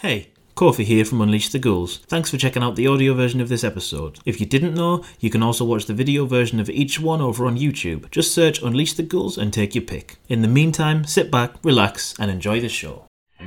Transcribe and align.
Hey, 0.00 0.28
Kofi 0.56 0.84
here 0.84 1.06
from 1.06 1.22
Unleash 1.22 1.48
the 1.48 1.58
Ghouls. 1.58 2.00
Thanks 2.06 2.30
for 2.30 2.36
checking 2.36 2.62
out 2.62 2.76
the 2.76 2.86
audio 2.86 3.14
version 3.14 3.40
of 3.40 3.48
this 3.48 3.64
episode. 3.64 4.18
If 4.26 4.40
you 4.40 4.44
didn't 4.44 4.74
know, 4.74 5.02
you 5.20 5.30
can 5.30 5.42
also 5.42 5.64
watch 5.64 5.86
the 5.86 5.94
video 5.94 6.26
version 6.26 6.60
of 6.60 6.68
each 6.68 7.00
one 7.00 7.22
over 7.22 7.46
on 7.46 7.56
YouTube. 7.56 8.10
Just 8.10 8.34
search 8.34 8.60
Unleash 8.60 8.92
the 8.92 9.02
Ghouls 9.02 9.38
and 9.38 9.54
take 9.54 9.74
your 9.74 9.84
pick. 9.84 10.18
In 10.28 10.42
the 10.42 10.48
meantime, 10.48 11.04
sit 11.04 11.30
back, 11.30 11.54
relax, 11.64 12.14
and 12.20 12.30
enjoy 12.30 12.60
the 12.60 12.68
show. 12.68 13.05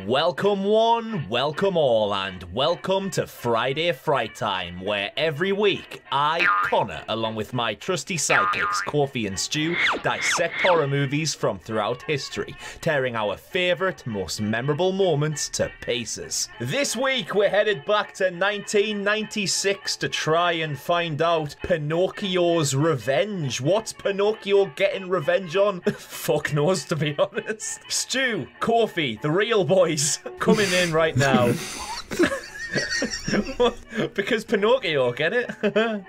Welcome, 0.10 0.64
one, 0.64 1.30
welcome 1.30 1.78
all, 1.78 2.16
and 2.16 2.42
welcome 2.52 3.12
to 3.12 3.28
Friday 3.28 3.92
Fright 3.92 4.34
Time, 4.34 4.82
where 4.82 5.12
every 5.16 5.52
week 5.52 6.02
I, 6.12 6.48
Connor, 6.64 7.04
along 7.10 7.36
with 7.36 7.54
my 7.54 7.76
trusty 7.76 8.18
sidekicks, 8.18 8.84
Kofi 8.88 9.28
and 9.28 9.38
Stu, 9.38 9.76
dissect 10.02 10.62
horror 10.62 10.88
movies 10.88 11.36
from 11.36 11.60
throughout 11.60 12.02
history, 12.02 12.56
tearing 12.82 13.16
our 13.16 13.38
favourite, 13.38 14.04
most 14.08 14.42
memorable 14.42 14.92
moments 14.92 15.48
to 15.50 15.72
pieces. 15.82 16.50
This 16.60 16.96
week 16.96 17.36
we're 17.36 17.48
headed 17.48 17.86
back 17.86 18.16
to 18.16 18.32
1996 18.32 19.96
to 19.98 20.10
try 20.10 20.54
and 20.54 20.76
find 20.76 21.22
out 21.22 21.56
Pinocchio's 21.62 22.74
revenge. 22.74 23.62
What's 23.62 23.94
Pinocchio 23.94 24.74
getting 24.76 25.08
revenge 25.08 25.56
on? 25.56 25.82
Fuck 25.98 26.52
knows, 26.52 26.84
to 26.86 26.96
be 26.96 27.16
honest. 27.20 27.82
Stu, 27.90 28.48
Kofi, 28.60 29.22
the 29.22 29.30
real 29.30 29.64
boys, 29.64 29.99
coming 30.40 30.72
in 30.72 30.92
right 30.92 31.16
now. 31.16 31.48
because 34.14 34.44
Pinocchio, 34.44 35.12
get 35.14 35.34
it? 35.34 35.50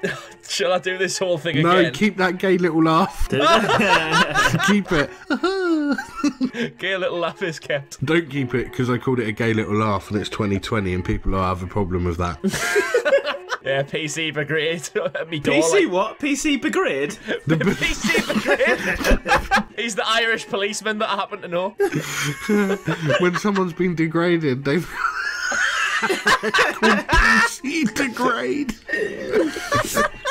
Shall 0.49 0.73
I 0.73 0.79
do 0.79 0.99
this 0.99 1.19
whole 1.19 1.39
thing 1.39 1.63
No, 1.63 1.71
again? 1.71 1.85
No, 1.85 1.91
keep 1.99 2.16
that 2.19 2.39
gay 2.39 2.59
little 2.59 2.83
laugh. 2.83 3.29
keep 4.66 4.87
it. 4.93 5.11
Gay 6.79 6.97
little 6.97 7.19
laugh 7.19 7.43
is 7.43 7.59
kept. 7.59 8.05
Don't 8.05 8.29
keep 8.29 8.55
it 8.55 8.71
because 8.71 8.91
I 8.91 8.99
called 8.99 9.21
it 9.21 9.29
a 9.29 9.33
gay 9.33 9.55
little 9.55 9.77
laugh 9.77 10.11
and 10.11 10.21
it's 10.21 10.29
2020 10.29 10.93
and 10.93 11.05
people 11.05 11.33
will 11.33 11.43
have 11.43 11.63
a 11.63 11.66
problem 11.66 12.05
with 12.05 12.19
that. 12.19 12.38
Yeah, 13.62 13.82
PC 13.82 14.32
brigade. 14.32 14.88
at 15.15 15.29
me 15.29 15.38
door, 15.38 15.54
PC 15.54 15.73
like, 15.73 15.93
what? 15.93 16.18
PC 16.18 16.60
Brigade? 16.60 17.10
PC 17.46 18.43
brigade. 18.43 19.66
He's 19.76 19.95
the 19.95 20.07
Irish 20.07 20.46
policeman 20.46 20.98
that 20.98 21.10
I 21.10 21.16
happen 21.16 21.43
to 21.43 21.48
know. 21.48 21.70
when 23.20 23.37
someone's 23.37 23.74
been 23.74 23.95
degraded, 23.95 24.65
they've 24.65 24.87
called 26.01 27.07
PC 27.07 27.95
degrade. 27.95 28.74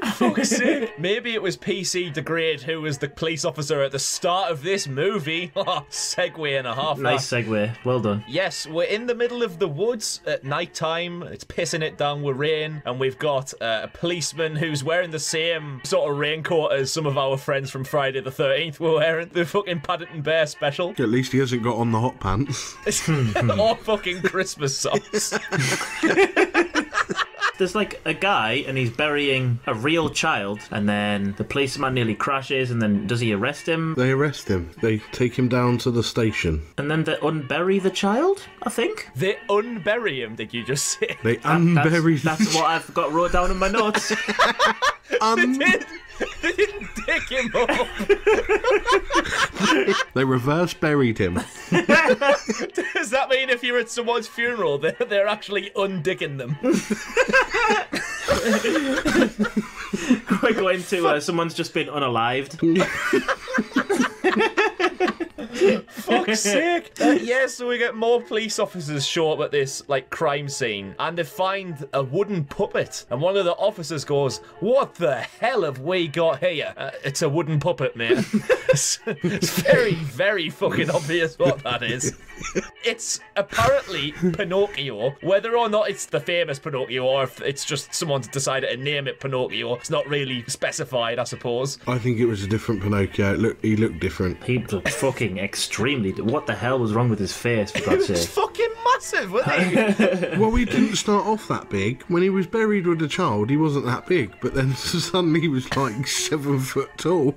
Fuck's 0.00 0.50
sake. 0.50 0.98
Maybe 0.98 1.34
it 1.34 1.42
was 1.42 1.56
PC 1.56 2.12
degrade 2.12 2.62
who 2.62 2.80
was 2.80 2.98
the 2.98 3.08
police 3.08 3.44
officer 3.44 3.82
at 3.82 3.92
the 3.92 3.98
start 3.98 4.50
of 4.50 4.62
this 4.62 4.86
movie. 4.86 5.48
Segway 5.90 6.58
and 6.58 6.66
a 6.66 6.74
half. 6.74 6.96
that. 6.96 7.02
Nice 7.02 7.28
segue. 7.28 7.76
Well 7.84 8.00
done. 8.00 8.24
Yes, 8.28 8.66
we're 8.66 8.84
in 8.84 9.06
the 9.06 9.14
middle 9.14 9.42
of 9.42 9.58
the 9.58 9.68
woods 9.68 10.20
at 10.26 10.44
night 10.44 10.74
time. 10.74 11.22
It's 11.24 11.44
pissing 11.44 11.82
it 11.82 11.98
down 11.98 12.22
with 12.22 12.36
rain, 12.36 12.82
and 12.84 12.98
we've 12.98 13.18
got 13.18 13.52
uh, 13.60 13.82
a 13.84 13.88
policeman 13.88 14.56
who's 14.56 14.82
wearing 14.84 15.10
the 15.10 15.18
same 15.18 15.80
sort 15.84 16.10
of 16.10 16.18
raincoat 16.18 16.72
as 16.72 16.92
some 16.92 17.06
of 17.06 17.18
our 17.18 17.36
friends 17.36 17.70
from 17.70 17.84
Friday 17.84 18.20
the 18.20 18.30
13th 18.30 18.80
were 18.80 18.94
wearing. 18.94 19.28
The 19.28 19.44
fucking 19.44 19.80
Paddington 19.80 20.22
Bear 20.22 20.46
special. 20.46 20.90
At 20.90 21.08
least 21.08 21.32
he 21.32 21.38
hasn't 21.38 21.62
got 21.62 21.76
on 21.76 21.92
the 21.92 22.00
hot 22.00 22.20
pants. 22.20 22.74
or 23.08 23.76
fucking 23.76 24.22
Christmas 24.22 24.78
socks. 24.78 25.34
There's 27.58 27.74
like 27.74 28.00
a 28.04 28.14
guy 28.14 28.64
and 28.66 28.76
he's 28.78 28.90
burying 28.90 29.60
a 29.66 29.74
real 29.74 30.08
child, 30.10 30.60
and 30.70 30.88
then 30.88 31.34
the 31.36 31.44
policeman 31.44 31.94
nearly 31.94 32.14
crashes, 32.14 32.70
and 32.70 32.80
then 32.80 33.06
does 33.06 33.20
he 33.20 33.32
arrest 33.32 33.66
him? 33.68 33.94
They 33.96 34.10
arrest 34.10 34.48
him. 34.48 34.70
They 34.80 34.98
take 35.12 35.38
him 35.38 35.48
down 35.48 35.78
to 35.78 35.90
the 35.90 36.02
station. 36.02 36.62
And 36.78 36.90
then 36.90 37.04
they 37.04 37.14
unbury 37.16 37.80
the 37.82 37.90
child, 37.90 38.42
I 38.62 38.70
think? 38.70 39.08
they 39.14 39.34
unbury 39.48 40.18
him, 40.24 40.34
did 40.34 40.52
you 40.54 40.64
just 40.64 40.98
say? 40.98 41.16
They 41.22 41.36
That's, 41.36 41.46
unbury. 41.46 42.20
that's 42.22 42.54
what 42.54 42.64
I've 42.64 42.92
got 42.94 43.12
wrote 43.12 43.32
down 43.32 43.50
in 43.50 43.58
my 43.58 43.68
notes. 43.68 44.12
Um, 45.20 45.38
un- 45.38 45.60
they 46.42 47.18
him 47.28 47.52
up. 47.54 47.68
they 50.14 50.24
reverse 50.24 50.72
buried 50.74 51.18
him. 51.18 51.34
Does 51.34 51.44
that 53.10 53.28
mean 53.30 53.50
if 53.50 53.62
you're 53.62 53.78
at 53.78 53.90
someone's 53.90 54.26
funeral, 54.28 54.78
they're, 54.78 54.96
they're 55.08 55.28
actually 55.28 55.70
undigging 55.76 56.38
them? 56.38 56.56
We're 60.42 60.54
going 60.54 60.82
to, 60.84 61.08
uh, 61.08 61.20
someone's 61.20 61.52
just 61.54 61.74
been 61.74 61.88
unalived. 61.88 62.58
Fuck's 66.18 66.40
sake. 66.52 66.92
Uh, 67.00 67.10
yeah, 67.10 67.46
so 67.46 67.68
we 67.68 67.78
get 67.78 67.94
more 67.94 68.20
police 68.20 68.58
officers 68.58 69.06
show 69.06 69.32
up 69.32 69.40
at 69.40 69.50
this, 69.50 69.82
like, 69.88 70.10
crime 70.10 70.48
scene, 70.48 70.94
and 70.98 71.16
they 71.16 71.24
find 71.24 71.86
a 71.92 72.02
wooden 72.02 72.44
puppet. 72.44 73.04
And 73.10 73.20
one 73.20 73.36
of 73.36 73.44
the 73.44 73.52
officers 73.52 74.04
goes, 74.04 74.38
What 74.60 74.94
the 74.94 75.16
hell 75.16 75.62
have 75.62 75.80
we 75.80 76.08
got 76.08 76.40
here? 76.40 76.74
Uh, 76.76 76.90
it's 77.04 77.22
a 77.22 77.28
wooden 77.28 77.60
puppet, 77.60 77.96
man. 77.96 78.24
it's, 78.68 78.98
it's 79.06 79.60
very, 79.60 79.94
very 79.94 80.50
fucking 80.50 80.90
obvious 80.90 81.38
what 81.38 81.62
that 81.64 81.82
is. 81.82 82.16
It's 82.84 83.20
apparently 83.36 84.12
Pinocchio. 84.12 85.14
Whether 85.22 85.56
or 85.56 85.68
not 85.68 85.88
it's 85.88 86.06
the 86.06 86.20
famous 86.20 86.58
Pinocchio, 86.58 87.04
or 87.04 87.22
if 87.24 87.40
it's 87.40 87.64
just 87.64 87.94
someone's 87.94 88.28
decided 88.28 88.70
to 88.70 88.76
name 88.76 89.06
it 89.06 89.20
Pinocchio, 89.20 89.74
it's 89.76 89.90
not 89.90 90.06
really 90.08 90.44
specified, 90.48 91.18
I 91.18 91.24
suppose. 91.24 91.78
I 91.86 91.98
think 91.98 92.18
it 92.18 92.26
was 92.26 92.42
a 92.42 92.46
different 92.46 92.82
Pinocchio. 92.82 93.34
Look, 93.36 93.62
he 93.62 93.76
looked 93.76 94.00
different. 94.00 94.42
He 94.44 94.58
looked 94.58 94.88
fucking 94.88 95.38
extremely. 96.06 96.32
What 96.32 96.46
the 96.46 96.54
hell 96.54 96.78
was 96.78 96.92
wrong 96.94 97.08
with 97.08 97.18
his 97.18 97.32
face, 97.32 97.70
for 97.70 97.80
God's 97.90 98.10
It's 98.10 98.22
sake? 98.22 98.30
fucking 98.30 98.68
massive, 98.94 99.32
wasn't 99.32 99.62
he? 99.62 100.36
Well, 100.38 100.54
he 100.54 100.64
didn't 100.64 100.96
start 100.96 101.26
off 101.26 101.48
that 101.48 101.68
big. 101.70 102.02
When 102.08 102.22
he 102.22 102.30
was 102.30 102.46
buried 102.46 102.86
with 102.86 103.02
a 103.02 103.08
child, 103.08 103.50
he 103.50 103.56
wasn't 103.56 103.86
that 103.86 104.06
big. 104.06 104.32
But 104.40 104.54
then 104.54 104.72
suddenly 104.76 105.40
he 105.40 105.48
was 105.48 105.74
like 105.76 106.06
seven 106.06 106.58
foot 106.60 106.90
tall. 106.98 107.34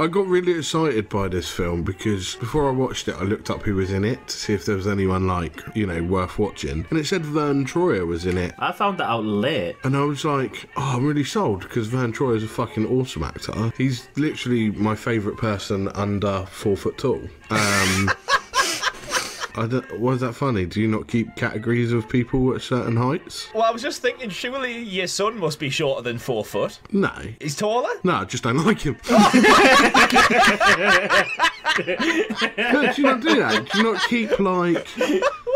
I 0.00 0.06
got 0.06 0.28
really 0.28 0.52
excited 0.52 1.08
by 1.08 1.26
this 1.26 1.50
film 1.50 1.82
because 1.82 2.36
before 2.36 2.68
I 2.68 2.70
watched 2.70 3.08
it, 3.08 3.16
I 3.16 3.24
looked 3.24 3.50
up 3.50 3.62
who 3.62 3.74
was 3.74 3.90
in 3.90 4.04
it 4.04 4.28
to 4.28 4.36
see 4.36 4.54
if 4.54 4.64
there 4.64 4.76
was 4.76 4.86
anyone 4.86 5.26
like, 5.26 5.60
you 5.74 5.86
know, 5.86 6.00
worth 6.04 6.38
watching. 6.38 6.86
And 6.88 6.98
it 7.00 7.06
said 7.06 7.26
Verne 7.26 7.64
Troyer 7.64 8.06
was 8.06 8.24
in 8.24 8.38
it. 8.38 8.54
I 8.60 8.70
found 8.70 8.98
that 8.98 9.08
out 9.08 9.24
late. 9.24 9.74
And 9.82 9.96
I 9.96 10.04
was 10.04 10.24
like, 10.24 10.68
oh, 10.76 10.96
I'm 10.96 11.04
really 11.04 11.24
sold 11.24 11.62
because 11.62 11.88
Verne 11.88 12.12
Troyer 12.12 12.36
is 12.36 12.44
a 12.44 12.48
fucking 12.48 12.86
awesome 12.86 13.24
actor. 13.24 13.72
He's 13.76 14.08
literally 14.16 14.70
my 14.70 14.94
favourite 14.94 15.36
person 15.36 15.88
under 15.88 16.46
four 16.46 16.76
foot 16.76 16.96
tall. 16.96 17.20
Um, 17.50 18.10
I 19.58 19.66
don't, 19.66 19.98
why 20.00 20.12
is 20.12 20.20
that 20.20 20.34
funny? 20.34 20.66
Do 20.66 20.80
you 20.80 20.88
not 20.88 21.08
keep 21.08 21.34
categories 21.36 21.92
of 21.92 22.08
people 22.08 22.54
at 22.54 22.62
certain 22.62 22.96
heights? 22.96 23.48
Well, 23.54 23.64
I 23.64 23.70
was 23.70 23.82
just 23.82 24.00
thinking, 24.02 24.30
surely 24.30 24.78
your 24.78 25.06
son 25.06 25.38
must 25.38 25.58
be 25.58 25.70
shorter 25.70 26.02
than 26.02 26.18
four 26.18 26.44
foot. 26.44 26.78
No. 26.92 27.12
He's 27.40 27.56
taller? 27.56 27.90
No, 28.04 28.14
I 28.14 28.24
just 28.24 28.44
don't 28.44 28.64
like 28.64 28.80
him. 28.80 28.96
Oh! 29.10 29.30
no, 32.58 32.92
do 32.92 33.02
you 33.02 33.08
not 33.08 33.20
do 33.20 33.36
that? 33.36 33.68
Do 33.72 33.78
you 33.78 33.84
not 33.92 34.02
keep 34.08 34.38
like 34.40 34.86
Well 34.96 35.06
played, 35.06 35.20
by 35.20 35.47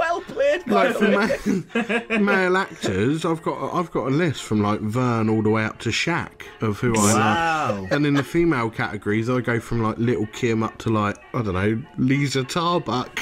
like 0.72 0.99
the 0.99 1.65
for 2.09 2.19
ma- 2.19 2.19
male 2.19 2.56
actors? 2.56 3.25
I've 3.25 3.43
got 3.43 3.75
I've 3.75 3.91
got 3.91 4.09
a 4.09 4.10
list 4.10 4.43
from 4.43 4.62
like 4.62 4.81
Verne 4.81 5.28
all 5.28 5.43
the 5.43 5.50
way 5.50 5.65
up 5.65 5.78
to 5.81 5.91
Shaq 5.91 6.43
of 6.60 6.78
who 6.81 6.94
I 6.97 7.15
Wow. 7.15 7.81
like. 7.83 7.93
And 7.93 8.06
in 8.06 8.15
the 8.15 8.22
female 8.25 8.71
categories, 8.71 9.28
I 9.31 9.41
go 9.41 9.61
from 9.61 9.82
like 9.82 9.99
Little 9.99 10.27
Kim 10.28 10.62
up 10.62 10.78
to 10.78 10.91
like 10.91 11.16
I 11.34 11.43
don't 11.43 11.55
know 11.55 11.82
Liza 11.99 12.44
Tarbuck. 12.44 13.11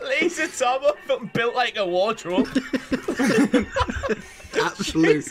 Liza 0.00 0.48
Tarbuck 0.48 1.32
built 1.32 1.54
like 1.54 1.76
a 1.76 1.86
wardrobe. 1.86 2.48
absolute 4.54 5.24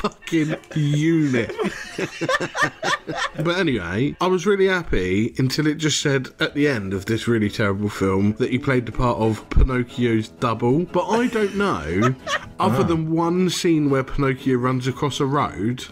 fucking 0.00 0.56
unit. 0.74 1.54
but 3.36 3.58
anyway, 3.58 4.16
I 4.20 4.26
was 4.26 4.46
really 4.46 4.68
happy 4.68 5.34
until 5.38 5.66
it 5.66 5.76
just 5.76 6.00
said 6.00 6.28
at 6.40 6.54
the 6.54 6.68
end 6.68 6.94
of 6.94 7.06
this 7.06 7.28
really 7.28 7.50
terrible 7.50 7.88
film 7.88 8.34
that 8.34 8.50
he 8.50 8.58
played 8.58 8.86
the 8.86 8.92
part 8.92 9.18
of 9.18 9.48
Pinocchio's 9.50 10.28
double. 10.28 10.84
But 10.84 11.08
I 11.08 11.26
don't 11.26 11.56
know, 11.56 12.14
other 12.58 12.80
ah. 12.80 12.82
than 12.82 13.10
one 13.10 13.50
scene 13.50 13.90
where 13.90 14.04
Pinocchio 14.04 14.56
runs 14.56 14.86
across 14.86 15.20
a 15.20 15.26
road, 15.26 15.84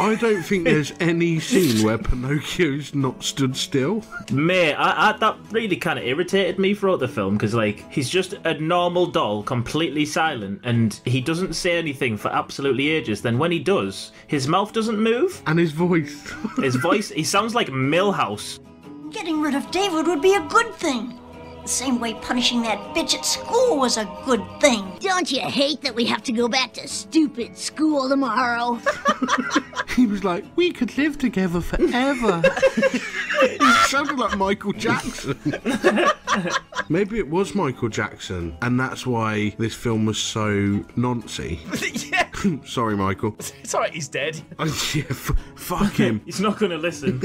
I 0.00 0.14
don't 0.16 0.42
think 0.42 0.64
there's 0.64 0.92
any 1.00 1.40
scene 1.40 1.84
where 1.84 1.98
Pinocchio's 1.98 2.94
not 2.94 3.22
stood 3.22 3.56
still. 3.56 4.02
Mate, 4.32 4.74
I, 4.74 5.10
I, 5.10 5.16
that 5.18 5.36
really 5.50 5.76
kind 5.76 5.98
of 5.98 6.04
irritated 6.04 6.58
me 6.58 6.74
throughout 6.74 7.00
the 7.00 7.08
film 7.08 7.34
because, 7.34 7.54
like, 7.54 7.90
he's 7.90 8.10
just 8.10 8.34
a 8.44 8.54
normal 8.54 9.06
doll, 9.06 9.42
completely 9.42 10.04
silent, 10.04 10.60
and 10.64 11.00
he 11.04 11.20
doesn't 11.20 11.54
say 11.54 11.78
anything 11.78 12.16
for 12.24 12.32
absolutely 12.32 12.88
ages. 12.88 13.20
Then 13.20 13.36
when 13.36 13.52
he 13.52 13.58
does, 13.58 14.10
his 14.28 14.48
mouth 14.48 14.72
doesn't 14.72 14.98
move. 14.98 15.42
And 15.46 15.58
his 15.58 15.72
voice. 15.72 16.32
His 16.56 16.76
voice, 16.76 17.10
he 17.10 17.22
sounds 17.22 17.54
like 17.54 17.68
Milhouse. 17.68 18.60
Getting 19.12 19.42
rid 19.42 19.54
of 19.54 19.70
David 19.70 20.06
would 20.06 20.22
be 20.22 20.34
a 20.34 20.40
good 20.48 20.74
thing. 20.74 21.20
The 21.62 21.68
same 21.68 22.00
way 22.00 22.14
punishing 22.14 22.62
that 22.62 22.78
bitch 22.94 23.14
at 23.14 23.26
school 23.26 23.76
was 23.76 23.98
a 23.98 24.06
good 24.24 24.42
thing. 24.60 24.90
Don't 25.00 25.30
you 25.30 25.40
hate 25.40 25.82
that 25.82 25.94
we 25.94 26.06
have 26.06 26.22
to 26.22 26.32
go 26.32 26.48
back 26.48 26.72
to 26.74 26.88
stupid 26.88 27.58
school 27.58 28.08
tomorrow? 28.08 28.80
He 29.94 30.06
was 30.06 30.24
like, 30.24 30.44
we 30.56 30.72
could 30.72 30.96
live 30.98 31.18
together 31.18 31.60
forever. 31.60 32.42
he 33.48 33.72
sounded 33.86 34.18
like 34.18 34.36
Michael 34.36 34.72
Jackson. 34.72 35.38
Maybe 36.88 37.18
it 37.18 37.28
was 37.28 37.54
Michael 37.54 37.88
Jackson, 37.88 38.56
and 38.62 38.78
that's 38.78 39.06
why 39.06 39.54
this 39.58 39.74
film 39.74 40.06
was 40.06 40.18
so 40.18 40.50
noncy. 40.96 41.58
yeah, 42.10 42.23
Sorry, 42.64 42.96
Michael. 42.96 43.34
it's 43.38 43.74
alright, 43.74 43.92
he's 43.92 44.08
dead. 44.08 44.40
Oh, 44.58 44.66
yeah, 44.94 45.02
f- 45.10 45.32
fuck 45.56 45.92
him. 45.96 46.22
He's 46.24 46.40
not 46.40 46.58
going 46.58 46.70
to 46.70 46.78
listen. 46.78 47.20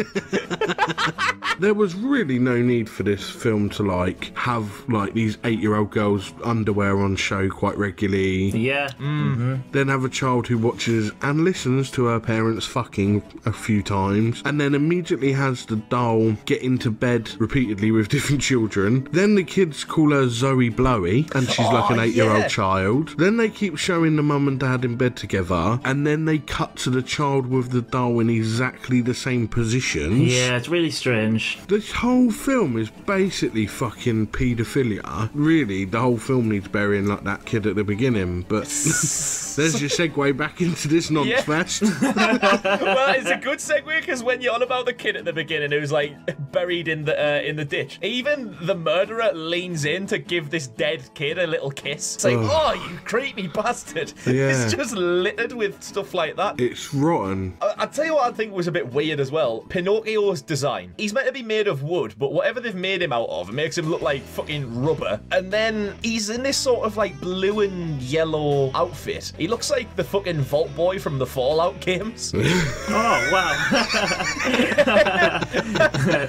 There 1.59 1.73
was 1.73 1.93
really 1.93 2.39
no 2.39 2.61
need 2.61 2.89
for 2.89 3.03
this 3.03 3.29
film 3.29 3.69
to 3.71 3.83
like 3.83 4.35
have 4.35 4.87
like 4.89 5.13
these 5.13 5.37
eight-year-old 5.43 5.91
girls' 5.91 6.33
underwear 6.43 6.99
on 6.99 7.15
show 7.17 7.49
quite 7.49 7.77
regularly. 7.77 8.49
yeah. 8.51 8.87
Mm-hmm. 8.99 9.57
Then 9.71 9.89
have 9.89 10.05
a 10.05 10.09
child 10.09 10.47
who 10.47 10.57
watches 10.57 11.11
and 11.21 11.43
listens 11.43 11.91
to 11.91 12.05
her 12.05 12.19
parents 12.19 12.65
fucking 12.65 13.21
a 13.45 13.51
few 13.51 13.83
times, 13.83 14.41
and 14.45 14.59
then 14.59 14.73
immediately 14.73 15.33
has 15.33 15.65
the 15.65 15.75
doll 15.75 16.31
get 16.45 16.61
into 16.61 16.89
bed 16.91 17.29
repeatedly 17.39 17.91
with 17.91 18.07
different 18.07 18.41
children. 18.41 19.07
Then 19.11 19.35
the 19.35 19.43
kids 19.43 19.83
call 19.83 20.11
her 20.11 20.29
Zoe 20.29 20.69
Blowy, 20.69 21.27
and 21.35 21.47
she's 21.49 21.67
oh, 21.67 21.73
like 21.73 21.89
an 21.91 21.99
eight-year-old 21.99 22.39
yeah. 22.43 22.47
child. 22.47 23.17
Then 23.17 23.37
they 23.37 23.49
keep 23.49 23.77
showing 23.77 24.15
the 24.15 24.23
mum 24.23 24.47
and 24.47 24.59
dad 24.59 24.85
in 24.85 24.95
bed 24.95 25.08
together, 25.15 25.79
and 25.83 26.05
then 26.05 26.25
they 26.25 26.39
cut 26.39 26.75
to 26.77 26.89
the 26.89 27.01
child 27.01 27.47
with 27.47 27.71
the 27.71 27.81
doll 27.81 28.19
in 28.19 28.29
exactly 28.29 29.01
the 29.01 29.13
same 29.13 29.47
positions. 29.47 30.33
Yeah, 30.33 30.55
it's 30.57 30.69
really 30.69 30.91
strange. 30.91 31.59
This 31.67 31.91
whole 31.91 32.31
film 32.31 32.77
is 32.77 32.89
basically 32.89 33.67
fucking 33.67 34.27
paedophilia. 34.27 35.29
Really, 35.33 35.85
the 35.85 35.99
whole 35.99 36.17
film 36.17 36.49
needs 36.49 36.67
burying 36.67 37.05
like 37.07 37.23
that 37.23 37.45
kid 37.45 37.65
at 37.65 37.75
the 37.75 37.83
beginning, 37.83 38.43
but 38.47 38.63
there's 38.65 39.81
your 39.81 39.89
segue 39.89 40.35
back 40.37 40.61
into 40.61 40.87
this 40.87 41.09
nonce 41.09 41.27
Yeah. 41.29 41.41
fest. 41.41 41.81
well, 42.01 43.13
it's 43.15 43.29
a 43.29 43.37
good 43.37 43.59
segue 43.59 43.99
because 43.99 44.23
when 44.23 44.41
you're 44.41 44.53
on 44.53 44.63
about 44.63 44.85
the 44.85 44.93
kid 44.93 45.15
at 45.15 45.25
the 45.25 45.33
beginning 45.33 45.71
who's 45.71 45.91
like 45.91 46.13
buried 46.51 46.87
in 46.87 47.05
the 47.05 47.19
uh, 47.19 47.41
in 47.41 47.55
the 47.55 47.65
ditch, 47.65 47.99
even 48.01 48.55
the 48.61 48.75
murderer 48.75 49.31
leans 49.33 49.85
in 49.85 50.07
to 50.07 50.17
give 50.17 50.49
this 50.49 50.67
dead 50.67 51.03
kid 51.13 51.37
a 51.37 51.47
little 51.47 51.71
kiss. 51.71 52.15
It's 52.15 52.25
like, 52.25 52.37
oh, 52.37 52.73
you 52.89 52.97
creepy 53.05 53.47
bastard! 53.47 54.13
Yeah. 54.25 54.49
It's 54.49 54.73
just 54.73 54.93
littered 54.99 55.53
with 55.53 55.81
stuff 55.81 56.13
like 56.13 56.35
that. 56.35 56.59
It's 56.59 56.93
rotten. 56.93 57.57
I- 57.61 57.73
I'll 57.79 57.87
tell 57.87 58.05
you 58.05 58.15
what 58.15 58.31
I 58.31 58.35
think 58.35 58.53
was 58.53 58.67
a 58.67 58.71
bit 58.71 58.91
weird 58.91 59.19
as 59.19 59.31
well. 59.31 59.61
Pinocchio's 59.69 60.41
design. 60.41 60.93
He's 60.97 61.13
meant 61.13 61.27
to 61.27 61.33
be 61.33 61.41
made 61.43 61.67
of 61.67 61.83
wood, 61.83 62.13
but 62.17 62.31
whatever 62.33 62.59
they've 62.59 62.75
made 62.75 63.01
him 63.01 63.13
out 63.13 63.29
of, 63.29 63.49
it 63.49 63.53
makes 63.53 63.77
him 63.77 63.89
look 63.89 64.01
like 64.01 64.21
fucking 64.21 64.81
rubber. 64.83 65.19
And 65.31 65.51
then 65.51 65.95
he's 66.03 66.29
in 66.29 66.43
this 66.43 66.57
sort 66.57 66.85
of 66.85 66.97
like 66.97 67.19
blue 67.21 67.61
and 67.61 68.01
yellow 68.01 68.71
outfit. 68.75 69.31
He 69.37 69.47
looks 69.47 69.69
like 69.71 69.93
the 69.95 70.03
fucking 70.03 70.41
Vault 70.41 70.75
Boy 70.75 70.99
from 70.99 71.17
the 71.19 71.25
Fallout 71.25 71.79
games. 71.79 72.33
Oh, 72.91 73.29
wow. 73.31 73.55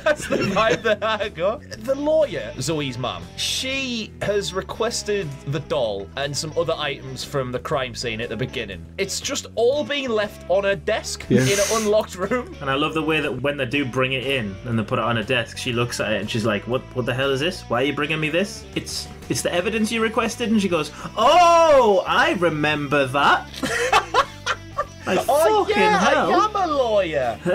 That's 0.05 0.27
the 0.29 0.37
vibe 0.55 0.83
that 0.83 1.03
I 1.03 1.29
got. 1.31 1.63
The 1.85 1.95
lawyer, 1.95 2.53
Zoe's 2.61 2.99
mum, 2.99 3.23
she 3.37 4.13
has 4.23 4.53
requested 4.53 5.29
the 5.49 5.61
doll 5.61 6.09
and 6.17 6.37
some 6.37 6.53
other 6.59 6.75
items 6.77 7.25
from 7.25 7.51
the 7.53 7.59
crime 7.59 7.95
scene 7.95 8.21
at 8.21 8.29
the 8.29 8.37
beginning. 8.37 8.60
It's 8.99 9.21
just 9.21 9.47
all 9.55 9.85
being 9.85 10.11
left 10.11 10.45
on 10.51 10.65
her 10.65 10.75
desk 10.77 11.25
Yeah. 11.29 11.43
in 11.43 11.49
an 11.59 11.65
unlocked 11.83 12.17
room. 12.17 12.55
and 12.61 12.69
I 12.71 12.75
love 12.75 12.95
the 12.95 13.03
way 13.03 13.21
that 13.21 13.41
when 13.43 13.57
they 13.57 13.65
do 13.67 13.85
bring 13.85 14.13
it 14.13 14.27
in 14.27 14.55
and 14.67 14.79
they 14.79 14.83
put 14.83 14.99
it 14.99 15.05
on 15.05 15.17
a 15.19 15.25
desk, 15.25 15.57
she 15.57 15.73
looks 15.73 16.01
at 16.01 16.13
it 16.13 16.21
and 16.21 16.31
she's 16.31 16.45
like, 16.45 16.67
"What? 16.67 16.83
What 16.95 17.07
the 17.07 17.15
hell 17.15 17.31
is 17.31 17.41
this? 17.41 17.63
Why 17.69 17.83
are 17.83 17.85
you 17.87 17.95
bringing 17.95 18.21
me 18.21 18.29
this? 18.29 18.65
It's 18.75 19.09
it's 19.29 19.43
the 19.43 19.53
evidence 19.55 19.91
you 19.91 20.03
requested." 20.03 20.51
And 20.51 20.61
she 20.61 20.69
goes, 20.69 20.91
"Oh, 21.17 22.05
I 22.07 22.33
remember 22.35 23.07
that." 23.07 23.47
like, 25.07 25.21
Oh 25.29 25.65
fucking 25.65 25.81
yeah, 25.83 25.99
hell. 25.99 26.33
I 26.33 26.45
am 26.45 26.57
a 26.71 26.73
lawyer. 26.75 27.39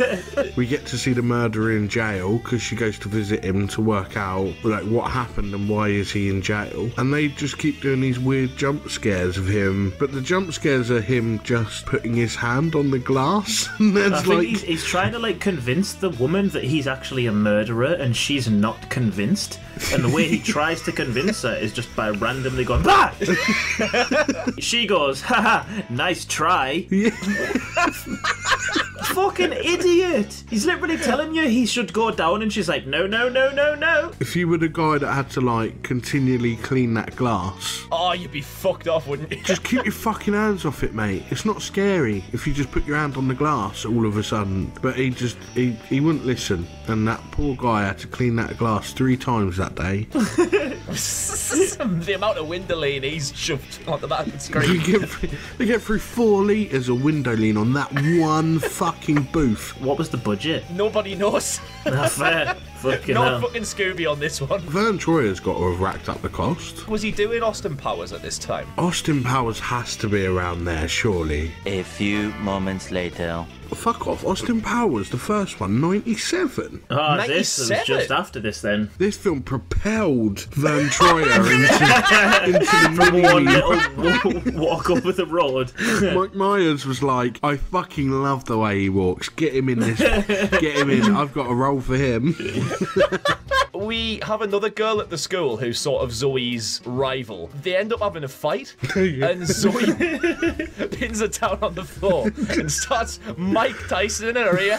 We 0.56 0.66
get 0.66 0.84
to 0.86 0.98
see 0.98 1.12
the 1.12 1.22
murderer 1.22 1.72
in 1.76 1.88
jail 1.88 2.38
because 2.38 2.60
she 2.60 2.76
goes 2.76 2.98
to 3.00 3.08
visit 3.08 3.44
him 3.44 3.68
to 3.68 3.80
work 3.80 4.16
out 4.16 4.52
like 4.64 4.84
what 4.84 5.10
happened 5.10 5.54
and 5.54 5.68
why 5.68 5.88
is 5.88 6.10
he 6.10 6.28
in 6.28 6.42
jail. 6.42 6.90
And 6.96 7.12
they 7.12 7.28
just 7.28 7.58
keep 7.58 7.80
doing 7.80 8.00
these 8.00 8.18
weird 8.18 8.56
jump 8.56 8.90
scares 8.90 9.36
of 9.36 9.48
him, 9.48 9.92
but 9.98 10.12
the 10.12 10.20
jump 10.20 10.52
scares 10.52 10.90
are 10.90 11.00
him 11.00 11.40
just 11.44 11.86
putting 11.86 12.14
his 12.14 12.34
hand 12.34 12.74
on 12.74 12.90
the 12.90 12.98
glass. 12.98 13.68
And 13.80 14.14
I 14.14 14.20
think 14.20 14.26
like 14.26 14.46
he's, 14.48 14.62
he's 14.62 14.84
trying 14.84 15.12
to 15.12 15.18
like 15.18 15.40
convince 15.40 15.94
the 15.94 16.10
woman 16.10 16.48
that 16.50 16.64
he's 16.64 16.86
actually 16.86 17.26
a 17.26 17.32
murderer, 17.32 17.94
and 17.94 18.16
she's 18.16 18.48
not 18.48 18.88
convinced. 18.88 19.58
And 19.92 20.04
the 20.04 20.08
way 20.08 20.28
he 20.28 20.38
tries 20.52 20.82
to 20.82 20.92
convince 20.92 21.42
her 21.42 21.54
is 21.54 21.72
just 21.72 21.94
by 21.96 22.10
randomly 22.10 22.64
going, 22.64 22.82
"Bah!" 22.82 23.12
she 24.58 24.86
goes, 24.86 25.20
"Haha, 25.22 25.64
nice 25.90 26.24
try." 26.24 26.86
Fucking 29.14 29.52
idiot! 29.52 30.42
He's 30.48 30.66
literally 30.66 30.96
telling 30.96 31.34
you 31.34 31.48
he 31.48 31.66
should 31.66 31.92
go 31.92 32.10
down, 32.10 32.42
and 32.42 32.52
she's 32.52 32.68
like, 32.68 32.86
"No, 32.86 33.06
no, 33.06 33.28
no, 33.28 33.50
no, 33.52 33.74
no." 33.74 34.12
if 34.20 34.36
you 34.36 34.48
were 34.48 34.58
the 34.58 34.68
guy 34.68 34.98
that 34.98 35.12
had 35.12 35.30
to 35.30 35.40
like 35.40 35.82
continually 35.82 36.56
clean 36.56 36.94
that 36.94 37.16
glass, 37.16 37.86
Oh, 37.92 38.12
you'd 38.12 38.32
be 38.32 38.40
fucked 38.40 38.88
off, 38.88 39.06
wouldn't 39.06 39.30
you? 39.32 39.42
just 39.42 39.64
keep 39.64 39.84
your 39.84 39.92
fucking 39.92 40.34
hands 40.34 40.64
off 40.64 40.82
it, 40.82 40.94
mate. 40.94 41.24
It's 41.30 41.44
not 41.44 41.60
scary 41.62 42.24
if 42.32 42.46
you 42.46 42.52
just 42.52 42.70
put 42.70 42.86
your 42.86 42.96
hand 42.96 43.16
on 43.16 43.28
the 43.28 43.34
glass 43.34 43.84
all 43.84 44.06
of 44.06 44.16
a 44.16 44.22
sudden. 44.22 44.72
But 44.82 44.96
he 44.96 45.10
just 45.10 45.36
he, 45.54 45.72
he 45.88 46.00
wouldn't 46.00 46.24
listen, 46.26 46.66
and 46.88 47.06
that 47.08 47.20
poor 47.32 47.56
guy 47.56 47.82
had 47.84 47.98
to 47.98 48.06
clean 48.06 48.36
that 48.36 48.56
glass 48.58 48.92
three 48.92 49.16
times 49.16 49.56
that 49.56 49.74
day. 49.74 50.06
the 50.90 52.12
amount 52.14 52.38
of 52.38 52.46
Windolene 52.46 53.02
he's 53.04 53.34
shoved 53.36 53.86
on 53.88 54.00
the 54.00 54.06
back 54.08 54.26
of 54.26 54.32
the 54.32 54.38
they 54.60 54.66
screen. 54.66 54.82
get 55.00 55.08
through, 55.08 55.28
they 55.58 55.66
get 55.66 55.80
through 55.82 55.98
four 55.98 56.42
litres 56.44 56.88
of 56.88 56.98
Windolene 56.98 57.58
on 57.58 57.72
that 57.72 57.90
one 58.20 58.58
fucking 58.60 58.99
booth. 59.32 59.80
What 59.80 59.98
was 59.98 60.08
the 60.10 60.16
budget? 60.16 60.64
Nobody 60.70 61.14
knows. 61.14 61.60
Not 61.86 62.10
fair. 62.10 62.56
Fucking 62.80 63.14
Not 63.14 63.28
hell. 63.28 63.40
fucking 63.42 63.62
Scooby 63.62 64.10
on 64.10 64.18
this 64.18 64.40
one. 64.40 64.60
Verne 64.62 64.98
Troyer's 64.98 65.38
got 65.40 65.56
to 65.58 65.70
have 65.70 65.80
racked 65.80 66.08
up 66.08 66.20
the 66.22 66.28
cost. 66.28 66.88
Was 66.88 67.02
he 67.02 67.10
doing 67.10 67.42
Austin 67.42 67.76
Powers 67.76 68.12
at 68.12 68.22
this 68.22 68.38
time? 68.38 68.66
Austin 68.78 69.22
Powers 69.22 69.60
has 69.60 69.96
to 69.96 70.08
be 70.08 70.24
around 70.26 70.64
there, 70.64 70.88
surely. 70.88 71.52
A 71.66 71.82
few 71.82 72.30
moments 72.40 72.90
later. 72.90 73.44
Fuck 73.68 74.08
off. 74.08 74.24
Austin 74.24 74.60
Powers, 74.60 75.10
the 75.10 75.16
first 75.18 75.60
one, 75.60 75.80
97. 75.80 76.82
Oh, 76.90 77.16
this 77.26 77.56
was 77.58 77.70
97? 77.70 77.86
just 78.00 78.10
after 78.10 78.40
this 78.40 78.60
then. 78.62 78.90
This 78.98 79.16
film 79.16 79.42
propelled 79.42 80.40
Vern 80.54 80.86
Troyer 80.88 81.36
into, 82.50 82.58
into 82.58 83.10
the 83.12 83.22
One 83.32 83.44
mini 83.44 83.56
little 83.56 84.54
wa- 84.56 84.66
walk 84.76 84.90
over 84.90 85.12
the 85.12 85.24
road. 85.26 85.70
Mike 86.14 86.34
Myers 86.34 86.84
was 86.84 87.00
like, 87.00 87.38
I 87.44 87.58
fucking 87.58 88.10
love 88.10 88.46
the 88.46 88.58
way 88.58 88.80
he 88.80 88.88
walks. 88.88 89.28
Get 89.28 89.54
him 89.54 89.68
in 89.68 89.78
this. 89.78 89.98
Get 90.00 90.76
him 90.76 90.90
in. 90.90 91.14
I've 91.14 91.32
got 91.32 91.46
a 91.48 91.54
role 91.54 91.80
for 91.80 91.96
him. 91.96 92.34
We 93.80 94.20
have 94.24 94.42
another 94.42 94.68
girl 94.68 95.00
at 95.00 95.08
the 95.08 95.16
school 95.16 95.56
who's 95.56 95.80
sort 95.80 96.02
of 96.02 96.12
Zoe's 96.12 96.82
rival. 96.84 97.48
They 97.62 97.76
end 97.76 97.92
up 97.94 98.00
having 98.00 98.24
a 98.24 98.28
fight, 98.28 98.76
and 98.94 99.46
Zoe 99.46 99.94
pins 100.90 101.20
her 101.20 101.28
down 101.28 101.60
on 101.62 101.74
the 101.74 101.84
floor 101.84 102.30
and 102.50 102.70
starts 102.70 103.20
Mike 103.38 103.76
Tyson 103.88 104.28
in 104.28 104.36
her 104.36 104.58
ear. 104.58 104.78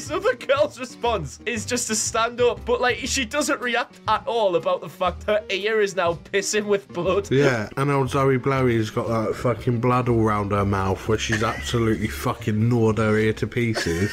This 0.00 0.10
other 0.10 0.34
girl's 0.34 0.80
response 0.80 1.40
is 1.44 1.66
just 1.66 1.86
to 1.88 1.94
stand 1.94 2.40
up, 2.40 2.64
but 2.64 2.80
like 2.80 2.96
she 3.00 3.26
doesn't 3.26 3.60
react 3.60 4.00
at 4.08 4.26
all 4.26 4.56
about 4.56 4.80
the 4.80 4.88
fact 4.88 5.24
her 5.24 5.44
ear 5.50 5.82
is 5.82 5.94
now 5.94 6.14
pissing 6.14 6.64
with 6.64 6.88
blood. 6.88 7.30
Yeah, 7.30 7.68
and 7.76 7.90
old 7.90 8.08
Zoe 8.08 8.38
Blowy's 8.38 8.88
got 8.88 9.08
that 9.08 9.36
fucking 9.36 9.78
blood 9.78 10.08
all 10.08 10.22
round 10.22 10.52
her 10.52 10.64
mouth 10.64 11.06
where 11.06 11.18
she's 11.18 11.42
absolutely 11.42 12.08
fucking 12.08 12.66
gnawed 12.66 12.96
her 12.96 13.18
ear 13.18 13.34
to 13.34 13.46
pieces. 13.46 14.10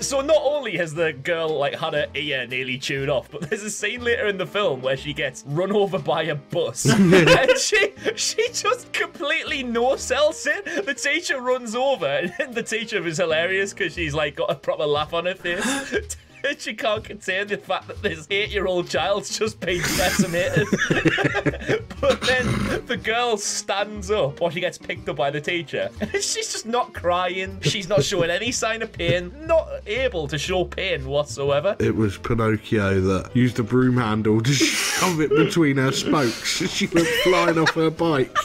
So 0.00 0.22
not 0.22 0.40
only 0.42 0.76
has 0.78 0.94
the 0.94 1.12
girl 1.12 1.48
like 1.58 1.74
had 1.74 1.92
her 1.92 2.06
ear 2.14 2.46
nearly 2.46 2.78
chewed 2.78 3.10
off, 3.10 3.30
but 3.30 3.42
there's 3.42 3.62
a 3.62 3.70
scene 3.70 4.02
later 4.02 4.26
in 4.26 4.38
the 4.38 4.46
film 4.46 4.80
where 4.80 4.96
she 4.96 5.12
gets 5.12 5.44
run 5.46 5.72
over 5.72 5.98
by 5.98 6.22
a 6.22 6.34
bus, 6.34 6.86
and 6.90 7.58
she 7.58 7.92
she 8.16 8.48
just 8.52 8.92
completely 8.92 9.62
no 9.62 9.96
sells 9.96 10.46
it. 10.46 10.86
The 10.86 10.94
teacher 10.94 11.40
runs 11.40 11.74
over, 11.74 12.06
and 12.38 12.54
the 12.54 12.62
teacher 12.62 13.06
is 13.06 13.18
hilarious 13.18 13.74
because 13.74 13.92
she's 13.92 14.14
like 14.14 14.36
got 14.36 14.50
a 14.50 14.54
proper 14.54 14.86
laugh 14.86 15.12
on 15.12 15.26
her 15.26 15.34
face. 15.34 16.16
She 16.58 16.74
can't 16.74 17.02
contain 17.02 17.46
the 17.46 17.56
fact 17.56 17.88
that 17.88 18.02
this 18.02 18.26
eight-year-old 18.30 18.88
child's 18.88 19.38
just 19.38 19.60
been 19.60 19.80
decimated. 19.80 20.66
but 22.00 22.20
then 22.22 22.46
the 22.86 22.98
girl 23.02 23.36
stands 23.36 24.10
up, 24.10 24.40
while 24.40 24.50
she 24.50 24.60
gets 24.60 24.76
picked 24.76 25.08
up 25.08 25.16
by 25.16 25.30
the 25.30 25.40
teacher, 25.40 25.90
she's 26.12 26.52
just 26.52 26.66
not 26.66 26.92
crying. 26.92 27.60
She's 27.62 27.88
not 27.88 28.04
showing 28.04 28.30
any 28.30 28.52
sign 28.52 28.82
of 28.82 28.92
pain, 28.92 29.32
not 29.46 29.68
able 29.86 30.28
to 30.28 30.38
show 30.38 30.64
pain 30.64 31.06
whatsoever. 31.06 31.76
It 31.78 31.96
was 31.96 32.18
Pinocchio 32.18 33.00
that 33.00 33.34
used 33.34 33.58
a 33.58 33.62
broom 33.62 33.96
handle 33.96 34.40
to 34.40 34.52
shove 34.52 35.20
it 35.20 35.30
between 35.30 35.76
her 35.76 35.92
spokes 35.92 36.60
she 36.68 36.86
went 36.86 37.06
flying 37.22 37.58
off 37.58 37.70
her 37.70 37.90
bike. 37.90 38.36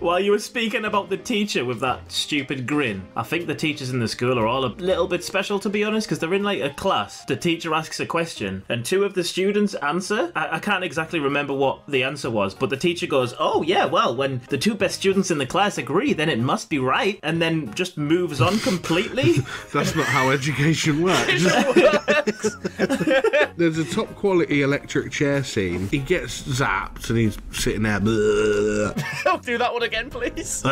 While 0.00 0.20
you 0.20 0.30
were 0.30 0.38
speaking 0.38 0.86
about 0.86 1.10
the 1.10 1.18
teacher 1.18 1.62
with 1.62 1.80
that 1.80 2.10
stupid 2.10 2.66
grin, 2.66 3.06
I 3.14 3.22
think 3.22 3.46
the 3.46 3.54
teachers 3.54 3.90
in 3.90 3.98
the 3.98 4.08
school 4.08 4.38
are 4.38 4.46
all 4.46 4.64
a 4.64 4.68
little 4.68 5.06
bit 5.06 5.22
special, 5.22 5.58
to 5.58 5.68
be 5.68 5.84
honest, 5.84 6.06
because 6.06 6.18
they're 6.18 6.32
in 6.32 6.42
like 6.42 6.62
a 6.62 6.70
class. 6.70 7.22
The 7.26 7.36
teacher 7.36 7.74
asks 7.74 8.00
a 8.00 8.06
question, 8.06 8.64
and 8.70 8.82
two 8.82 9.04
of 9.04 9.12
the 9.12 9.22
students 9.22 9.74
answer. 9.74 10.32
I, 10.34 10.56
I 10.56 10.58
can't 10.58 10.84
exactly 10.84 11.20
remember 11.20 11.52
what 11.52 11.86
the 11.86 12.02
answer 12.02 12.30
was, 12.30 12.54
but 12.54 12.70
the 12.70 12.78
teacher 12.78 13.06
goes, 13.06 13.34
Oh, 13.38 13.62
yeah, 13.62 13.84
well, 13.84 14.16
when 14.16 14.40
the 14.48 14.56
two 14.56 14.74
best 14.74 14.98
students 14.98 15.30
in 15.30 15.36
the 15.36 15.44
class 15.44 15.76
agree, 15.76 16.14
then 16.14 16.30
it 16.30 16.38
must 16.38 16.70
be 16.70 16.78
right, 16.78 17.20
and 17.22 17.42
then 17.42 17.74
just 17.74 17.98
moves 17.98 18.40
on 18.40 18.58
completely. 18.60 19.34
That's 19.74 19.94
not 19.94 20.06
how 20.06 20.30
education 20.30 21.02
works. 21.02 21.44
There's 23.56 23.76
a 23.76 23.84
top 23.84 24.14
quality 24.14 24.62
electric 24.62 25.12
chair 25.12 25.44
scene. 25.44 25.88
He 25.88 25.98
gets 25.98 26.42
zapped 26.44 27.10
and 27.10 27.18
he's 27.18 27.36
sitting 27.52 27.82
there. 27.82 28.00
Oh, 28.00 29.38
do 29.44 29.58
that 29.58 29.72
one 29.74 29.82
again, 29.82 29.89
please. 30.10 30.64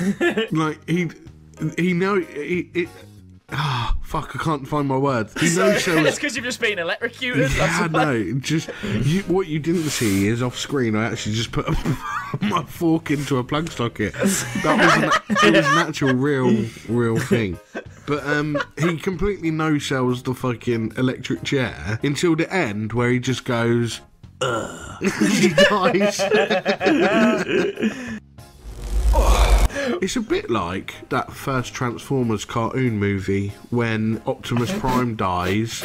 like 0.52 0.88
he 0.88 1.10
he 1.76 1.92
know 1.92 2.20
he, 2.20 2.70
it 2.74 2.88
ah 3.50 3.96
fuck 4.02 4.34
I 4.34 4.38
can't 4.42 4.66
find 4.66 4.88
my 4.88 4.96
words. 4.96 5.38
He 5.40 5.46
knows 5.56 5.84
so 5.84 5.96
it's 5.98 6.16
because 6.16 6.36
you've 6.36 6.44
just 6.44 6.60
been 6.60 6.78
electrocuted. 6.78 7.50
Yeah, 7.52 7.88
no. 7.90 8.32
Just 8.34 8.70
you, 8.82 9.22
what 9.22 9.46
you 9.46 9.58
didn't 9.58 9.90
see 9.90 10.26
is 10.26 10.42
off 10.42 10.56
screen. 10.56 10.96
I 10.96 11.06
actually 11.10 11.34
just 11.34 11.52
put 11.52 11.66
my 12.40 12.64
fork 12.64 13.10
into 13.10 13.38
a 13.38 13.44
plug 13.44 13.70
socket. 13.70 14.14
That 14.14 14.76
was 14.78 15.02
an, 15.02 15.48
it 15.48 15.56
was 15.56 15.66
an 15.66 15.78
actual 15.78 16.14
real, 16.14 16.66
real 16.88 17.18
thing. 17.18 17.58
But 18.10 18.26
um, 18.26 18.58
he 18.76 18.96
completely 18.96 19.52
no 19.52 19.78
sells 19.78 20.24
the 20.24 20.34
fucking 20.34 20.94
electric 20.96 21.44
chair 21.44 22.00
until 22.02 22.34
the 22.34 22.52
end, 22.52 22.92
where 22.92 23.08
he 23.08 23.20
just 23.20 23.44
goes. 23.44 24.00
Ugh. 24.40 25.00
he 25.30 25.50
dies. 25.50 26.20
It's 30.02 30.16
a 30.16 30.20
bit 30.20 30.50
like 30.50 31.08
that 31.10 31.30
first 31.30 31.72
Transformers 31.72 32.44
cartoon 32.44 32.98
movie 32.98 33.52
when 33.70 34.20
Optimus 34.26 34.76
Prime 34.76 35.14
dies 35.14 35.84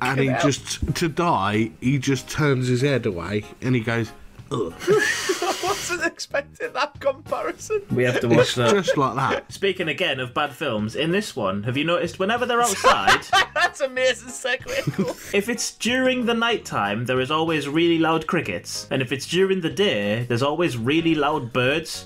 and 0.00 0.20
he 0.20 0.28
just, 0.40 0.94
to 0.94 1.08
die, 1.08 1.72
he 1.80 1.98
just 1.98 2.30
turns 2.30 2.68
his 2.68 2.82
head 2.82 3.06
away 3.06 3.42
and 3.60 3.74
he 3.74 3.80
goes, 3.80 4.12
Ugh. 4.52 4.72
I 4.88 5.60
wasn't 5.64 6.04
expecting 6.04 6.72
that 6.74 7.00
comparison. 7.36 7.82
we 7.90 8.04
have 8.04 8.20
to 8.20 8.28
watch 8.28 8.54
that. 8.54 8.72
just 8.74 8.96
like 8.96 9.14
that. 9.16 9.52
Speaking 9.52 9.88
again 9.88 10.20
of 10.20 10.34
bad 10.34 10.52
films, 10.52 10.96
in 10.96 11.10
this 11.12 11.34
one, 11.36 11.62
have 11.64 11.76
you 11.76 11.84
noticed 11.84 12.18
whenever 12.18 12.46
they're 12.46 12.60
outside, 12.62 13.22
That's 13.54 13.80
amazing 13.80 14.28
segue. 14.28 15.34
if 15.34 15.48
it's 15.48 15.74
during 15.76 16.26
the 16.26 16.34
night 16.34 16.64
time, 16.64 17.06
there 17.06 17.20
is 17.20 17.30
always 17.30 17.68
really 17.68 17.98
loud 17.98 18.26
crickets, 18.26 18.86
and 18.90 19.02
if 19.02 19.12
it's 19.12 19.26
during 19.26 19.60
the 19.60 19.70
day, 19.70 20.24
there's 20.28 20.42
always 20.42 20.76
really 20.76 21.14
loud 21.14 21.52
birds. 21.52 22.04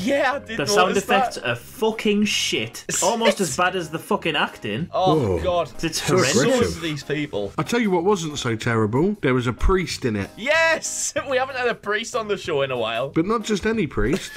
yeah, 0.06 0.32
I 0.34 0.38
did 0.38 0.48
The 0.48 0.64
notice 0.64 0.74
sound 0.74 0.94
that. 0.96 1.02
effects 1.04 1.38
are 1.38 1.54
fucking 1.56 2.24
shit. 2.24 2.84
Almost 3.02 3.40
as 3.40 3.56
bad 3.56 3.76
as 3.76 3.90
the 3.90 3.98
fucking 3.98 4.36
acting. 4.36 4.88
Oh 4.92 5.38
Whoa. 5.38 5.42
god. 5.42 5.72
It's 5.84 6.02
So 6.02 6.16
horrendous. 6.16 6.32
Some 6.34 6.50
aggressive. 6.52 6.76
of 6.76 6.82
these 6.82 7.02
people. 7.02 7.52
I 7.58 7.62
tell 7.62 7.80
you 7.80 7.90
what 7.90 8.04
wasn't 8.04 8.38
so 8.38 8.56
terrible. 8.56 9.16
There 9.20 9.34
was 9.34 9.46
a 9.46 9.52
priest 9.52 10.04
in 10.04 10.16
it, 10.16 10.30
Yes! 10.36 11.12
We 11.28 11.36
haven't 11.36 11.56
had 11.56 11.68
a 11.68 11.74
priest 11.74 12.14
on 12.16 12.28
the 12.28 12.36
show 12.36 12.62
in 12.62 12.70
a 12.70 12.76
while. 12.78 13.08
but 13.10 13.26
not 13.26 13.44
just 13.44 13.66
any 13.66 13.86
priest. 13.86 14.30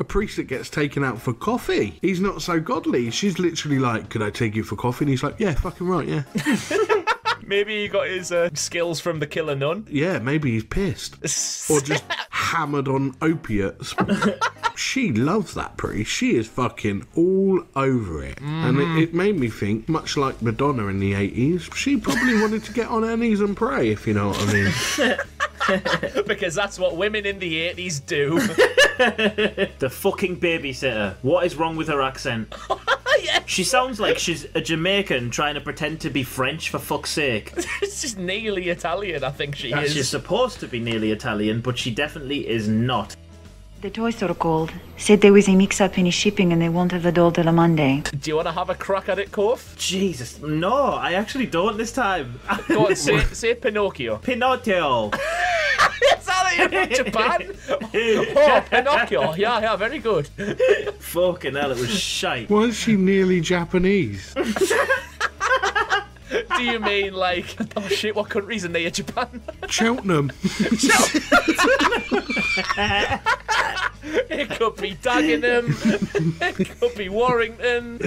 A 0.00 0.04
priest 0.04 0.36
that 0.36 0.44
gets 0.44 0.70
taken 0.70 1.02
out 1.02 1.20
for 1.20 1.32
coffee. 1.32 1.98
He's 2.00 2.20
not 2.20 2.40
so 2.42 2.60
godly. 2.60 3.10
She's 3.10 3.38
literally 3.38 3.78
like, 3.78 4.10
"Could 4.10 4.22
I 4.22 4.30
take 4.30 4.54
you 4.54 4.62
for 4.62 4.76
coffee?" 4.76 5.04
And 5.04 5.10
he's 5.10 5.22
like, 5.22 5.36
"Yeah, 5.38 5.54
fucking 5.54 5.86
right, 5.86 6.06
yeah, 6.06 6.22
Maybe 7.44 7.82
he 7.82 7.88
got 7.88 8.06
his 8.08 8.30
uh, 8.30 8.50
skills 8.54 9.00
from 9.00 9.20
the 9.20 9.26
killer 9.26 9.54
nun. 9.56 9.86
yeah." 9.90 10.18
Maybe 10.18 10.52
he's 10.52 10.64
pissed 10.64 11.16
or 11.70 11.80
just 11.80 12.04
hammered 12.30 12.86
on 12.88 13.16
opiates. 13.22 13.94
she 14.76 15.12
loves 15.12 15.54
that 15.54 15.76
priest. 15.76 16.10
She 16.10 16.36
is 16.36 16.46
fucking 16.46 17.06
all 17.16 17.62
over 17.74 18.22
it, 18.24 18.40
and 18.40 18.78
it, 18.78 19.02
it 19.02 19.14
made 19.14 19.36
me 19.36 19.48
think, 19.48 19.88
much 19.88 20.16
like 20.16 20.40
Madonna 20.42 20.86
in 20.86 21.00
the 21.00 21.14
eighties, 21.14 21.68
she 21.74 21.96
probably 21.96 22.34
wanted 22.40 22.62
to 22.64 22.72
get 22.72 22.88
on 22.88 23.02
her 23.02 23.16
knees 23.16 23.40
and 23.40 23.56
pray, 23.56 23.90
if 23.90 24.06
you 24.06 24.14
know 24.14 24.28
what 24.28 24.40
I 24.48 24.52
mean. 24.52 25.18
because 26.26 26.54
that's 26.54 26.78
what 26.78 26.96
women 26.96 27.26
in 27.26 27.38
the 27.38 27.68
80s 27.70 28.04
do. 28.04 28.38
The 29.78 29.88
fucking 29.88 30.40
babysitter. 30.40 31.14
What 31.22 31.46
is 31.46 31.54
wrong 31.54 31.76
with 31.76 31.86
her 31.86 32.02
accent? 32.02 32.52
yeah. 33.22 33.42
She 33.46 33.62
sounds 33.62 34.00
like 34.00 34.18
she's 34.18 34.46
a 34.56 34.60
Jamaican 34.60 35.30
trying 35.30 35.54
to 35.54 35.60
pretend 35.60 36.00
to 36.00 36.10
be 36.10 36.24
French 36.24 36.70
for 36.70 36.80
fuck's 36.80 37.10
sake. 37.10 37.54
She's 37.82 38.16
nearly 38.16 38.70
Italian, 38.70 39.22
I 39.22 39.30
think 39.30 39.54
she 39.54 39.68
She's 39.72 39.82
is. 39.84 39.92
She's 39.94 40.08
supposed 40.08 40.58
to 40.60 40.66
be 40.66 40.80
nearly 40.80 41.12
Italian, 41.12 41.60
but 41.60 41.78
she 41.78 41.92
definitely 41.92 42.48
is 42.48 42.66
not. 42.66 43.14
The 43.80 43.90
toy 43.90 44.10
store 44.10 44.34
called. 44.34 44.72
Said 44.96 45.20
there 45.20 45.32
was 45.32 45.48
a 45.48 45.54
mix 45.54 45.80
up 45.80 45.96
in 45.96 46.06
his 46.06 46.14
shipping 46.14 46.52
and 46.52 46.60
they 46.60 46.68
won't 46.68 46.90
have 46.90 47.04
the 47.04 47.12
doll 47.12 47.30
till 47.30 47.46
a 47.46 47.52
Monday. 47.52 48.02
Do 48.20 48.30
you 48.30 48.34
want 48.34 48.48
to 48.48 48.52
have 48.52 48.70
a 48.70 48.74
crack 48.74 49.08
at 49.08 49.20
it, 49.20 49.30
Kof? 49.30 49.76
Jesus, 49.76 50.42
no, 50.42 50.94
I 50.94 51.12
actually 51.12 51.46
don't 51.46 51.76
this 51.76 51.92
time. 51.92 52.40
Go 52.66 52.86
on, 52.86 52.96
say, 52.96 53.20
say 53.26 53.54
Pinocchio. 53.54 54.16
Pinocchio. 54.16 55.12
Is 55.12 56.26
that 56.26 56.47
you 56.47 56.47
from 56.47 56.47
Japan? 56.58 57.54
Oh, 57.94 58.64
Pinocchio. 58.70 59.34
Yeah, 59.34 59.60
yeah, 59.60 59.76
very 59.76 59.98
good. 59.98 60.28
Fucking 60.98 61.54
hell, 61.54 61.70
it 61.72 61.78
was 61.78 61.90
shite. 61.90 62.50
Why 62.50 62.64
is 62.64 62.76
she 62.76 62.96
nearly 62.96 63.40
Japanese? 63.40 64.34
Do 66.56 66.62
you 66.62 66.78
mean 66.80 67.14
like, 67.14 67.56
oh 67.76 67.88
shit, 67.88 68.14
what 68.14 68.28
country's 68.28 68.64
in 68.64 68.72
near 68.72 68.90
Japan? 68.90 69.40
Cheltenham. 69.68 70.32
It 74.30 74.48
could 74.50 74.76
be 74.76 74.94
Dagenham. 74.94 75.74
It 76.40 76.78
could 76.80 76.94
be 76.94 77.08
Warrington. 77.08 77.98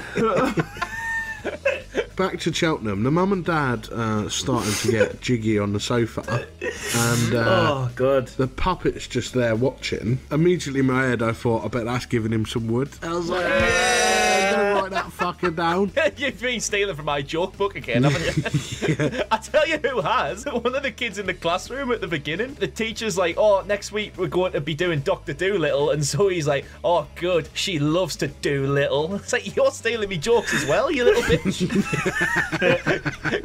Back 2.16 2.40
to 2.42 2.54
Cheltenham. 2.54 3.04
The 3.04 3.12
mum 3.12 3.34
and 3.34 3.44
dad 3.46 3.88
uh, 3.92 4.30
starting 4.30 4.74
to 4.74 4.92
get 4.92 5.22
jiggy 5.22 5.58
on 5.58 5.74
the 5.74 5.80
sofa, 5.80 6.46
and 6.62 7.34
uh, 7.36 7.68
Oh, 7.72 7.92
God. 7.96 8.28
the 8.28 8.48
puppet's 8.48 9.08
just 9.08 9.34
there 9.34 9.56
watching. 9.56 10.20
Immediately 10.30 10.82
in 10.82 10.88
my 10.88 11.04
head, 11.08 11.24
I 11.24 11.32
thought, 11.32 11.66
I 11.66 11.68
bet 11.70 11.86
that's 11.86 12.06
giving 12.06 12.32
him 12.32 12.46
some 12.46 12.68
wood. 12.68 12.90
I 13.02 13.14
was 13.14 13.30
like, 13.30 13.46
yeah, 13.50 14.52
gonna 14.52 14.82
write 14.82 14.92
that 14.92 15.12
fucker 15.42 15.56
down. 15.56 15.92
You've 16.18 16.40
been 16.40 16.60
stealing 16.60 16.96
from 16.96 17.06
my 17.06 17.22
joke 17.22 17.58
book 17.58 17.76
again, 17.76 18.04
haven't 18.04 18.38
you? 18.38 19.22
I 19.32 19.38
tell 19.38 19.68
you 19.68 19.78
who 19.78 20.02
has. 20.02 20.46
One 20.46 20.76
of 20.76 20.84
the 20.84 20.92
kids 20.92 21.18
in 21.18 21.26
the 21.26 21.34
classroom 21.34 21.92
at 21.92 22.02
the 22.02 22.08
beginning. 22.08 22.54
The 22.56 22.68
teacher's 22.68 23.18
like, 23.18 23.36
oh, 23.38 23.64
next 23.68 23.92
week 23.92 24.14
we're 24.18 24.28
going 24.28 24.54
to 24.54 24.62
be 24.62 24.74
doing 24.74 25.00
Dr. 25.02 25.34
Dolittle. 25.34 25.92
And 25.92 26.06
so 26.06 26.28
he's 26.28 26.48
like, 26.48 26.66
oh, 26.84 27.08
good. 27.16 27.50
She 27.54 27.80
loves 27.80 28.16
to 28.18 28.28
do 28.28 28.68
little. 28.68 29.16
It's 29.16 29.34
like, 29.34 29.56
you're 29.56 29.72
stealing 29.72 30.10
me 30.10 30.18
jokes 30.18 30.54
as 30.54 30.66
well, 30.66 30.92
you 30.92 31.04
little 31.04 31.24
bitch. 31.24 31.62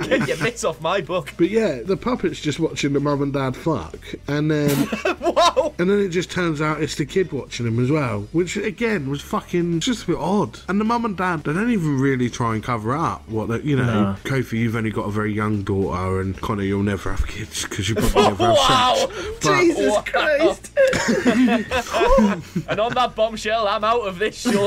Get 0.09 0.29
your 0.29 0.37
mitts 0.39 0.65
off 0.65 0.81
my 0.81 1.01
book. 1.01 1.33
But 1.37 1.51
yeah, 1.51 1.83
the 1.83 1.97
puppet's 1.97 2.41
just 2.41 2.59
watching 2.59 2.93
the 2.93 3.01
mum 3.01 3.23
and 3.23 3.33
dad 3.33 3.57
fuck, 3.57 3.99
and 4.29 4.51
then 4.51 4.71
um, 5.05 5.17
Whoa! 5.21 5.75
and 5.79 5.91
then 5.91 6.01
it 6.01 6.09
just 6.09 6.31
turns 6.31 6.61
out 6.61 6.83
it's 6.83 6.95
the 6.97 7.07
kid 7.07 7.33
watching 7.33 7.67
him 7.67 7.83
as 7.83 7.91
well, 7.91 8.27
which 8.33 8.57
again 8.57 9.09
was 9.11 9.21
fucking 9.21 9.81
just 9.81 10.05
a 10.05 10.07
bit 10.09 10.17
odd. 10.17 10.61
And 10.69 10.81
the 10.81 10.85
mum 10.85 11.05
and 11.05 11.17
dad, 11.17 11.45
they 11.45 11.53
don't 11.53 11.71
even 11.71 11.86
really 11.87 12.29
try 12.31 12.55
and 12.55 12.63
cover 12.63 12.95
up 12.95 13.29
what 13.29 13.49
they, 13.49 13.61
you 13.61 13.77
know. 13.77 14.17
Kofi, 14.25 14.59
you've 14.59 14.77
only 14.77 14.91
got 14.91 15.03
a 15.03 15.11
very 15.11 15.33
young 15.33 15.63
daughter, 15.63 16.21
and 16.21 16.39
Connor, 16.41 16.63
you'll 16.63 16.83
never 16.83 17.11
have 17.11 17.27
kids 17.27 17.65
because 17.65 17.89
you 17.89 17.95
probably 17.97 18.23
never 18.23 18.45
have 18.47 18.57
Wow! 18.57 18.95
sex. 18.97 19.39
But- 19.43 19.61
Jesus 19.61 20.03
Christ! 20.05 20.73
and 22.69 22.81
on 22.81 22.95
that 22.95 23.15
bombshell, 23.15 23.69
I'm 23.69 23.85
out 23.85 24.03
of 24.03 24.19
this 24.19 24.41
show. 24.41 24.51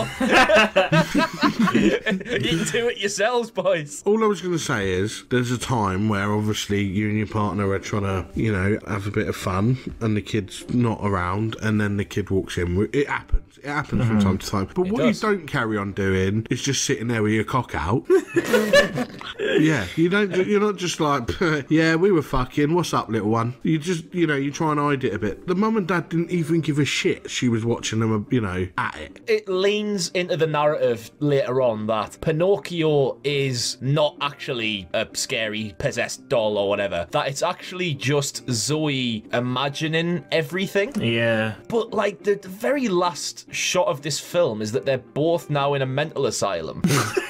you 1.74 2.00
can 2.00 2.18
do 2.18 2.90
it 2.90 2.98
yourselves, 2.98 3.52
boys. 3.52 4.04
All 4.06 4.24
I 4.24 4.28
was 4.28 4.42
going 4.42 4.54
to 4.54 4.60
say 4.60 4.92
is 4.92 5.24
there's 5.30 5.52
a 5.52 5.58
time 5.58 6.10
where 6.10 6.34
obviously 6.34 6.82
you 6.82 7.10
and 7.10 7.18
your 7.18 7.28
partner 7.28 7.70
are 7.70 7.80
trying 7.80 8.04
to, 8.04 8.26
you 8.36 8.52
know, 8.52 8.80
have 8.88 9.08
a 9.08 9.12
bit 9.12 9.28
of 9.28 9.36
fun 9.36 9.78
and 10.02 10.16
the 10.16 10.22
kid's 10.22 10.68
not 10.74 11.00
around 11.02 11.56
and 11.62 11.80
then 11.80 11.98
the 11.98 12.06
kid 12.06 12.30
walks 12.30 12.58
in. 12.58 12.90
It 12.94 13.08
happens. 13.08 13.58
It 13.58 13.66
happens 13.66 14.06
from 14.06 14.20
mm-hmm. 14.20 14.28
time 14.28 14.38
to 14.38 14.48
time. 14.48 14.70
But 14.74 14.88
what 14.88 15.02
does. 15.02 15.22
you 15.22 15.30
don't 15.30 15.48
carry 15.48 15.78
on 15.78 15.94
doing 15.94 16.48
is 16.50 16.62
just 16.62 16.86
sitting 16.86 17.09
there 17.10 17.22
with 17.24 17.34
your 17.34 17.44
cock 17.44 17.76
out. 17.76 18.04
yeah, 19.58 19.86
you 19.96 20.10
don't. 20.10 20.36
You're 20.36 20.62
not 20.62 20.78
just 20.78 21.00
like, 21.00 21.30
yeah, 21.70 21.96
we 21.96 22.12
were 22.12 22.22
fucking. 22.22 22.74
What's 22.74 22.94
up, 22.94 23.10
little 23.10 23.30
one? 23.30 23.56
You 23.64 23.80
just, 23.80 24.14
you 24.14 24.28
know, 24.28 24.36
you 24.36 24.52
try 24.52 24.72
and 24.72 24.80
hide 24.80 25.04
it 25.04 25.14
a 25.14 25.20
bit. 25.20 25.48
The 25.48 25.56
mum 25.56 25.78
and 25.78 25.88
dad 25.88 26.10
didn't 26.10 26.32
even 26.32 26.62
give 26.62 26.80
a 26.80 26.86
shit. 26.86 27.30
She 27.30 27.50
was 27.50 27.66
watching 27.66 28.00
them, 28.00 28.28
you 28.30 28.42
know, 28.42 28.68
at 28.78 28.96
it. 28.98 29.20
It 29.28 29.50
leans 29.50 30.10
into 30.10 30.38
the 30.38 30.48
narrative 30.48 31.12
later 31.20 31.62
on 31.62 31.88
that 31.88 32.20
Pinocchio 32.22 33.20
is 33.24 33.78
not 33.82 34.16
actually 34.22 34.88
a 34.94 35.08
scary 35.14 35.76
possessed 35.78 36.28
doll 36.30 36.58
or 36.58 36.70
whatever. 36.70 37.08
That 37.12 37.28
it's 37.28 37.44
actually 37.44 37.94
just 37.94 38.50
Zoe 38.50 39.24
imagining 39.34 40.24
everything. 40.32 40.94
Yeah. 41.02 41.56
But 41.68 41.94
like 41.94 42.24
the, 42.24 42.36
the 42.36 42.50
very 42.50 42.88
last 42.88 43.54
shot 43.54 43.88
of 43.88 44.02
this 44.02 44.20
film 44.20 44.62
is 44.62 44.72
that 44.74 44.86
they're 44.86 44.98
both 44.98 45.50
now 45.50 45.74
in 45.74 45.82
a 45.82 45.86
mental 45.86 46.26
asylum. 46.26 46.82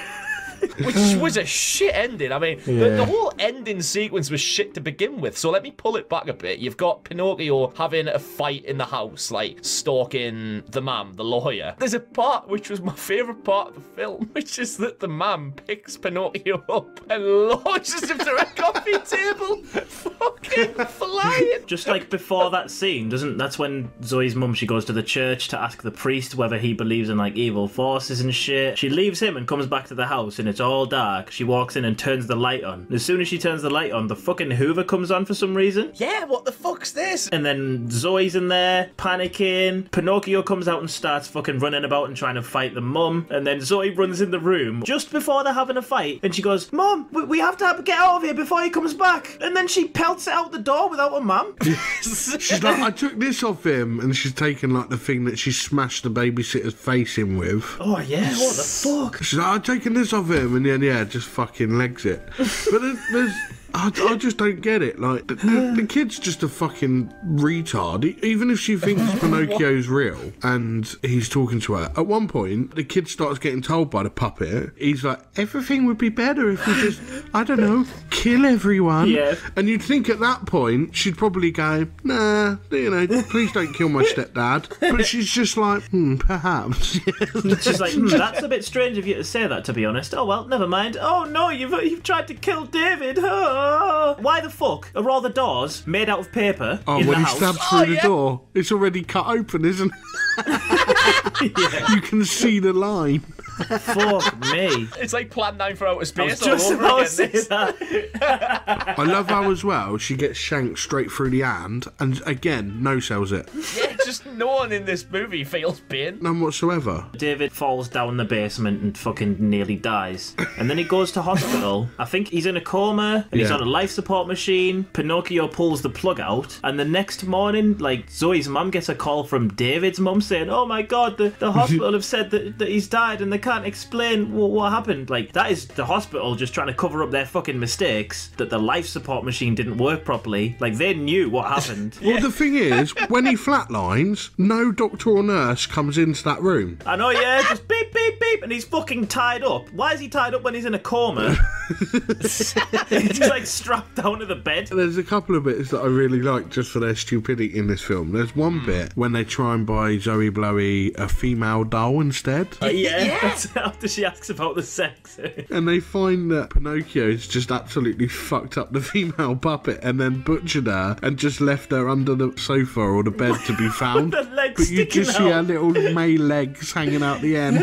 which 0.84 1.16
was 1.16 1.36
a 1.36 1.44
shit 1.44 1.94
ending. 1.94 2.32
I 2.32 2.38
mean, 2.38 2.60
the, 2.64 2.90
the 2.90 3.04
whole 3.04 3.32
ending 3.38 3.82
sequence 3.82 4.30
was 4.30 4.40
shit 4.40 4.74
to 4.74 4.80
begin 4.80 5.20
with. 5.20 5.36
So 5.36 5.50
let 5.50 5.62
me 5.62 5.70
pull 5.70 5.96
it 5.96 6.08
back 6.08 6.28
a 6.28 6.32
bit. 6.32 6.58
You've 6.58 6.76
got 6.76 7.04
Pinocchio 7.04 7.72
having 7.76 8.08
a 8.08 8.18
fight 8.18 8.64
in 8.64 8.78
the 8.78 8.84
house, 8.84 9.30
like 9.30 9.58
stalking 9.62 10.62
the 10.68 10.80
mum, 10.80 11.14
the 11.14 11.24
lawyer. 11.24 11.74
There's 11.78 11.94
a 11.94 12.00
part 12.00 12.48
which 12.48 12.70
was 12.70 12.80
my 12.80 12.94
favourite 12.94 13.44
part 13.44 13.68
of 13.68 13.74
the 13.74 13.80
film, 13.80 14.30
which 14.32 14.58
is 14.58 14.76
that 14.78 15.00
the 15.00 15.08
mum 15.08 15.52
picks 15.66 15.96
Pinocchio 15.96 16.62
up 16.68 17.00
and 17.10 17.24
launches 17.24 18.10
him 18.10 18.18
to 18.18 18.36
a 18.36 18.44
coffee 18.44 18.98
table, 19.04 19.62
fucking 19.64 20.74
flying. 20.86 21.66
Just 21.66 21.86
like 21.86 22.10
before 22.10 22.50
that 22.50 22.70
scene, 22.70 23.08
doesn't 23.08 23.36
that's 23.38 23.58
when 23.58 23.90
Zoe's 24.02 24.34
mum 24.34 24.54
she 24.54 24.66
goes 24.66 24.84
to 24.86 24.92
the 24.92 25.02
church 25.02 25.48
to 25.48 25.60
ask 25.60 25.82
the 25.82 25.90
priest 25.90 26.34
whether 26.34 26.58
he 26.58 26.74
believes 26.74 27.08
in 27.08 27.18
like 27.18 27.36
evil 27.36 27.68
forces 27.68 28.20
and 28.20 28.34
shit. 28.34 28.78
She 28.78 28.88
leaves 28.88 29.20
him 29.20 29.36
and 29.36 29.46
comes 29.46 29.66
back 29.66 29.86
to 29.88 29.94
the 29.94 30.06
house 30.06 30.38
and 30.38 30.48
it's 30.50 30.60
all 30.60 30.84
dark. 30.86 31.30
She 31.30 31.44
walks 31.44 31.76
in 31.76 31.84
and 31.84 31.98
turns 31.98 32.26
the 32.26 32.36
light 32.36 32.64
on. 32.64 32.86
As 32.92 33.04
soon 33.04 33.20
as 33.20 33.28
she 33.28 33.38
turns 33.38 33.62
the 33.62 33.70
light 33.70 33.92
on, 33.92 34.08
the 34.08 34.16
fucking 34.16 34.50
Hoover 34.52 34.84
comes 34.84 35.10
on 35.10 35.24
for 35.24 35.34
some 35.34 35.54
reason. 35.54 35.92
Yeah, 35.94 36.24
what 36.24 36.44
the 36.44 36.52
fuck's 36.52 36.92
this? 36.92 37.28
And 37.28 37.44
then 37.46 37.88
Zoe's 37.90 38.34
in 38.34 38.48
there, 38.48 38.90
panicking. 38.98 39.90
Pinocchio 39.90 40.42
comes 40.42 40.68
out 40.68 40.80
and 40.80 40.90
starts 40.90 41.28
fucking 41.28 41.58
running 41.60 41.84
about 41.84 42.08
and 42.08 42.16
trying 42.16 42.34
to 42.34 42.42
fight 42.42 42.74
the 42.74 42.80
mum. 42.80 43.26
And 43.30 43.46
then 43.46 43.60
Zoe 43.60 43.90
runs 43.90 44.20
in 44.20 44.30
the 44.30 44.40
room 44.40 44.82
just 44.84 45.10
before 45.10 45.44
they're 45.44 45.52
having 45.52 45.76
a 45.76 45.82
fight. 45.82 46.20
And 46.22 46.34
she 46.34 46.42
goes, 46.42 46.72
Mum, 46.72 47.06
we- 47.12 47.24
we 47.24 47.38
have 47.38 47.56
to 47.58 47.66
have, 47.66 47.84
get 47.84 47.98
out 47.98 48.16
of 48.16 48.22
here 48.22 48.34
before 48.34 48.62
he 48.62 48.70
comes 48.70 48.92
back. 48.94 49.38
And 49.40 49.56
then 49.56 49.68
she 49.68 49.86
pelts 49.88 50.26
it 50.26 50.32
out 50.32 50.50
the 50.52 50.58
door 50.58 50.88
without 50.90 51.14
a 51.16 51.20
mum. 51.20 51.54
She's 52.02 52.62
like, 52.62 52.78
I 52.80 52.90
took 52.90 53.18
this 53.18 53.42
off 53.42 53.64
him, 53.64 54.00
and 54.00 54.16
she's 54.16 54.32
taken 54.34 54.72
like 54.72 54.88
the 54.88 54.96
thing 54.96 55.24
that 55.24 55.38
she 55.38 55.52
smashed 55.52 56.02
the 56.02 56.10
babysitter's 56.10 56.74
face 56.74 57.18
in 57.18 57.36
with. 57.36 57.64
oh, 57.78 57.98
yeah, 58.00 58.30
what 58.38 58.56
the 58.56 58.62
fuck? 58.62 59.22
She's 59.22 59.38
like, 59.38 59.46
I've 59.46 59.62
taken 59.62 59.92
this 59.94 60.12
off 60.12 60.30
him, 60.30 60.39
and 60.40 60.66
then 60.66 60.82
yeah, 60.82 61.04
just 61.04 61.28
fucking 61.28 61.76
legs 61.78 62.04
it. 62.04 62.22
But 62.36 62.82
there's 63.12 63.32
I, 63.74 63.90
I 64.10 64.16
just 64.16 64.36
don't 64.36 64.60
get 64.60 64.82
it. 64.82 64.98
Like 65.00 65.26
the, 65.26 65.34
the, 65.36 65.72
the 65.82 65.86
kid's 65.86 66.18
just 66.18 66.42
a 66.42 66.48
fucking 66.48 67.12
retard. 67.26 68.04
E- 68.04 68.18
Even 68.22 68.50
if 68.50 68.58
she 68.58 68.76
thinks 68.76 69.02
Pinocchio's 69.20 69.88
real 69.88 70.32
and 70.42 70.86
he's 71.02 71.28
talking 71.28 71.60
to 71.60 71.74
her, 71.74 71.92
at 71.96 72.06
one 72.06 72.28
point 72.28 72.74
the 72.74 72.84
kid 72.84 73.08
starts 73.08 73.38
getting 73.38 73.62
told 73.62 73.90
by 73.90 74.02
the 74.02 74.10
puppet, 74.10 74.70
he's 74.76 75.04
like, 75.04 75.20
everything 75.36 75.86
would 75.86 75.98
be 75.98 76.08
better 76.08 76.50
if 76.50 76.66
we 76.66 76.74
just, 76.74 77.00
I 77.34 77.44
don't 77.44 77.60
know, 77.60 77.84
kill 78.10 78.44
everyone. 78.46 79.08
Yeah. 79.08 79.34
And 79.56 79.68
you'd 79.68 79.82
think 79.82 80.08
at 80.08 80.20
that 80.20 80.46
point 80.46 80.94
she'd 80.96 81.16
probably 81.16 81.50
go, 81.50 81.86
nah, 82.04 82.56
you 82.70 82.90
know, 82.90 83.06
please 83.30 83.52
don't 83.52 83.72
kill 83.72 83.88
my 83.88 84.02
stepdad. 84.04 84.68
But 84.80 85.06
she's 85.06 85.30
just 85.30 85.56
like, 85.56 85.82
hmm, 85.90 86.16
perhaps. 86.16 86.98
She's 87.60 87.80
like, 87.80 87.92
hmm, 87.92 88.06
that's 88.08 88.42
a 88.42 88.48
bit 88.48 88.64
strange 88.64 88.98
of 88.98 89.06
you 89.06 89.14
to 89.14 89.24
say 89.24 89.46
that, 89.46 89.64
to 89.66 89.72
be 89.72 89.84
honest. 89.84 90.14
Oh, 90.14 90.24
well, 90.24 90.46
never 90.46 90.66
mind. 90.66 90.96
Oh, 91.00 91.24
no, 91.24 91.50
you've, 91.50 91.70
you've 91.84 92.02
tried 92.02 92.28
to 92.28 92.34
kill 92.34 92.64
David. 92.64 93.18
Oh. 93.20 93.59
Oh, 93.62 94.16
why 94.20 94.40
the 94.40 94.50
fuck 94.50 94.90
are 94.96 95.08
all 95.10 95.20
the 95.20 95.28
doors 95.30 95.86
made 95.86 96.08
out 96.08 96.18
of 96.20 96.32
paper 96.32 96.80
Oh, 96.86 96.98
in 96.98 97.06
when 97.06 97.08
the 97.08 97.16
he 97.18 97.22
house? 97.24 97.36
stabs 97.36 97.58
Oh, 97.72 97.84
through 97.84 97.94
yeah. 97.94 98.02
the 98.02 98.08
door, 98.08 98.40
it's 98.54 98.72
already 98.72 99.02
cut 99.02 99.26
open, 99.26 99.64
isn't 99.64 99.92
it? 99.92 101.40
You 101.90 102.00
can 102.00 102.24
see 102.24 102.58
the 102.58 102.72
line. 102.72 103.22
Fuck 103.58 104.38
me. 104.52 104.88
It's 104.98 105.12
like 105.12 105.30
Plan 105.30 105.56
9 105.56 105.76
for 105.76 105.86
Outer 105.86 105.94
I 105.96 105.98
was 105.98 106.08
Space 106.08 106.40
just 106.40 106.66
all 106.66 106.72
over 106.74 106.84
about 106.84 107.06
to 107.08 107.22
again. 107.24 107.32
this. 107.32 107.46
that. 107.48 108.94
I 108.98 109.04
love 109.04 109.28
how 109.28 109.50
as 109.50 109.64
well 109.64 109.96
she 109.98 110.16
gets 110.16 110.38
shanked 110.38 110.78
straight 110.78 111.10
through 111.10 111.30
the 111.30 111.40
hand, 111.40 111.86
and 111.98 112.20
again, 112.26 112.82
no 112.82 113.00
sells 113.00 113.32
it, 113.32 113.48
Yeah, 113.76 113.96
just 114.04 114.26
no 114.26 114.46
one 114.48 114.72
in 114.72 114.84
this 114.84 115.04
movie 115.10 115.44
feels 115.44 115.80
pain. 115.80 116.18
none 116.20 116.40
whatsoever. 116.40 117.06
David 117.16 117.52
falls 117.52 117.88
down 117.88 118.16
the 118.16 118.24
basement 118.24 118.82
and 118.82 118.96
fucking 118.96 119.36
nearly 119.38 119.76
dies. 119.76 120.34
And 120.58 120.68
then 120.70 120.78
he 120.78 120.84
goes 120.84 121.12
to 121.12 121.22
hospital. 121.22 121.88
I 121.98 122.04
think 122.04 122.28
he's 122.28 122.46
in 122.46 122.56
a 122.56 122.60
coma 122.60 123.26
and 123.30 123.40
he's 123.40 123.50
Yeah. 123.50 123.56
on 123.56 123.62
a 123.62 123.66
life 123.66 123.90
support 123.90 124.26
machine. 124.26 124.84
Pinocchio 124.92 125.48
pulls 125.48 125.82
the 125.82 125.90
plug 125.90 126.20
out. 126.20 126.58
And 126.64 126.78
the 126.78 126.84
next 126.84 127.24
morning, 127.24 127.78
like, 127.78 128.10
Zoe's 128.10 128.48
mum 128.48 128.70
gets 128.70 128.88
a 128.88 128.94
call 128.94 129.24
from 129.24 129.48
David's 129.48 130.00
mum 130.00 130.20
saying, 130.20 130.48
Oh 130.50 130.66
my 130.66 130.82
god, 130.82 131.16
the, 131.18 131.30
the 131.38 131.52
hospital 131.60 131.92
have 131.92 132.04
said 132.04 132.30
that, 132.30 132.58
that 132.58 132.68
he's 132.68 132.88
died 132.88 133.20
and 133.20 133.32
they 133.32 133.38
can't 133.38 133.49
explain 133.58 134.32
what, 134.32 134.50
what 134.50 134.72
happened. 134.72 135.10
Like, 135.10 135.32
that 135.32 135.50
is 135.50 135.66
the 135.66 135.84
hospital 135.84 136.34
just 136.34 136.54
trying 136.54 136.68
to 136.68 136.74
cover 136.74 137.02
up 137.02 137.10
their 137.10 137.26
fucking 137.26 137.58
mistakes 137.58 138.30
that 138.36 138.50
the 138.50 138.58
life 138.58 138.86
support 138.86 139.24
machine 139.24 139.54
didn't 139.54 139.78
work 139.78 140.04
properly. 140.04 140.56
Like, 140.60 140.76
they 140.76 140.94
knew 140.94 141.30
what 141.30 141.48
happened. 141.48 141.98
Well, 142.02 142.20
the 142.20 142.30
thing 142.30 142.56
is, 142.56 142.90
when 143.08 143.26
he 143.26 143.34
flatlines, 143.34 144.30
no 144.38 144.72
doctor 144.72 145.10
or 145.10 145.22
nurse 145.22 145.66
comes 145.66 145.98
into 145.98 146.22
that 146.24 146.40
room. 146.40 146.78
I 146.86 146.96
know, 146.96 147.10
yeah, 147.10 147.42
just 147.42 147.66
beep, 147.68 147.92
beep, 147.92 148.20
beep, 148.20 148.42
and 148.42 148.52
he's 148.52 148.64
fucking 148.64 149.08
tied 149.08 149.42
up. 149.42 149.72
Why 149.72 149.92
is 149.92 150.00
he 150.00 150.08
tied 150.08 150.34
up 150.34 150.42
when 150.42 150.54
he's 150.54 150.64
in 150.64 150.74
a 150.74 150.78
coma? 150.78 151.36
he's 152.88 153.20
like 153.20 153.46
strapped 153.46 153.96
down 153.96 154.18
to 154.18 154.26
the 154.26 154.34
bed. 154.34 154.68
There's 154.68 154.98
a 154.98 155.04
couple 155.04 155.36
of 155.36 155.44
bits 155.44 155.70
that 155.70 155.80
I 155.80 155.86
really 155.86 156.20
like 156.20 156.50
just 156.50 156.70
for 156.70 156.80
their 156.80 156.96
stupidity 156.96 157.56
in 157.56 157.66
this 157.68 157.80
film. 157.80 158.12
There's 158.12 158.34
one 158.34 158.60
hmm. 158.60 158.66
bit 158.66 158.92
when 158.96 159.12
they 159.12 159.24
try 159.24 159.54
and 159.54 159.66
buy 159.66 159.98
Zoe 159.98 160.30
Blowy 160.30 160.92
a 160.94 161.08
female 161.08 161.64
doll 161.64 162.00
instead. 162.00 162.48
Uh, 162.62 162.66
yeah, 162.66 163.18
that's 163.20 163.54
after 163.56 163.88
she 163.88 164.04
asks 164.04 164.30
about 164.30 164.54
the 164.56 164.62
sex. 164.62 165.18
And 165.50 165.66
they 165.66 165.80
find 165.80 166.30
that 166.30 166.50
Pinocchio's 166.50 167.26
just 167.26 167.50
absolutely 167.50 168.08
fucked 168.08 168.56
up 168.56 168.72
the 168.72 168.80
female 168.80 169.36
puppet 169.36 169.80
and 169.82 170.00
then 170.00 170.22
butchered 170.22 170.66
her 170.66 170.96
and 171.02 171.18
just 171.18 171.40
left 171.40 171.70
her 171.72 171.88
under 171.88 172.14
the 172.14 172.32
sofa 172.36 172.80
or 172.80 173.02
the 173.02 173.10
bed 173.10 173.36
to 173.46 173.56
be 173.56 173.68
found. 173.68 174.12
The 174.12 174.22
legs 174.22 174.54
but 174.56 174.70
you 174.70 174.76
sticking 174.76 175.04
just 175.04 175.16
see 175.16 175.24
her 175.24 175.42
little 175.42 175.70
May 175.70 176.16
legs 176.16 176.72
hanging 176.72 177.02
out 177.02 177.20
the 177.20 177.36
end. 177.36 177.58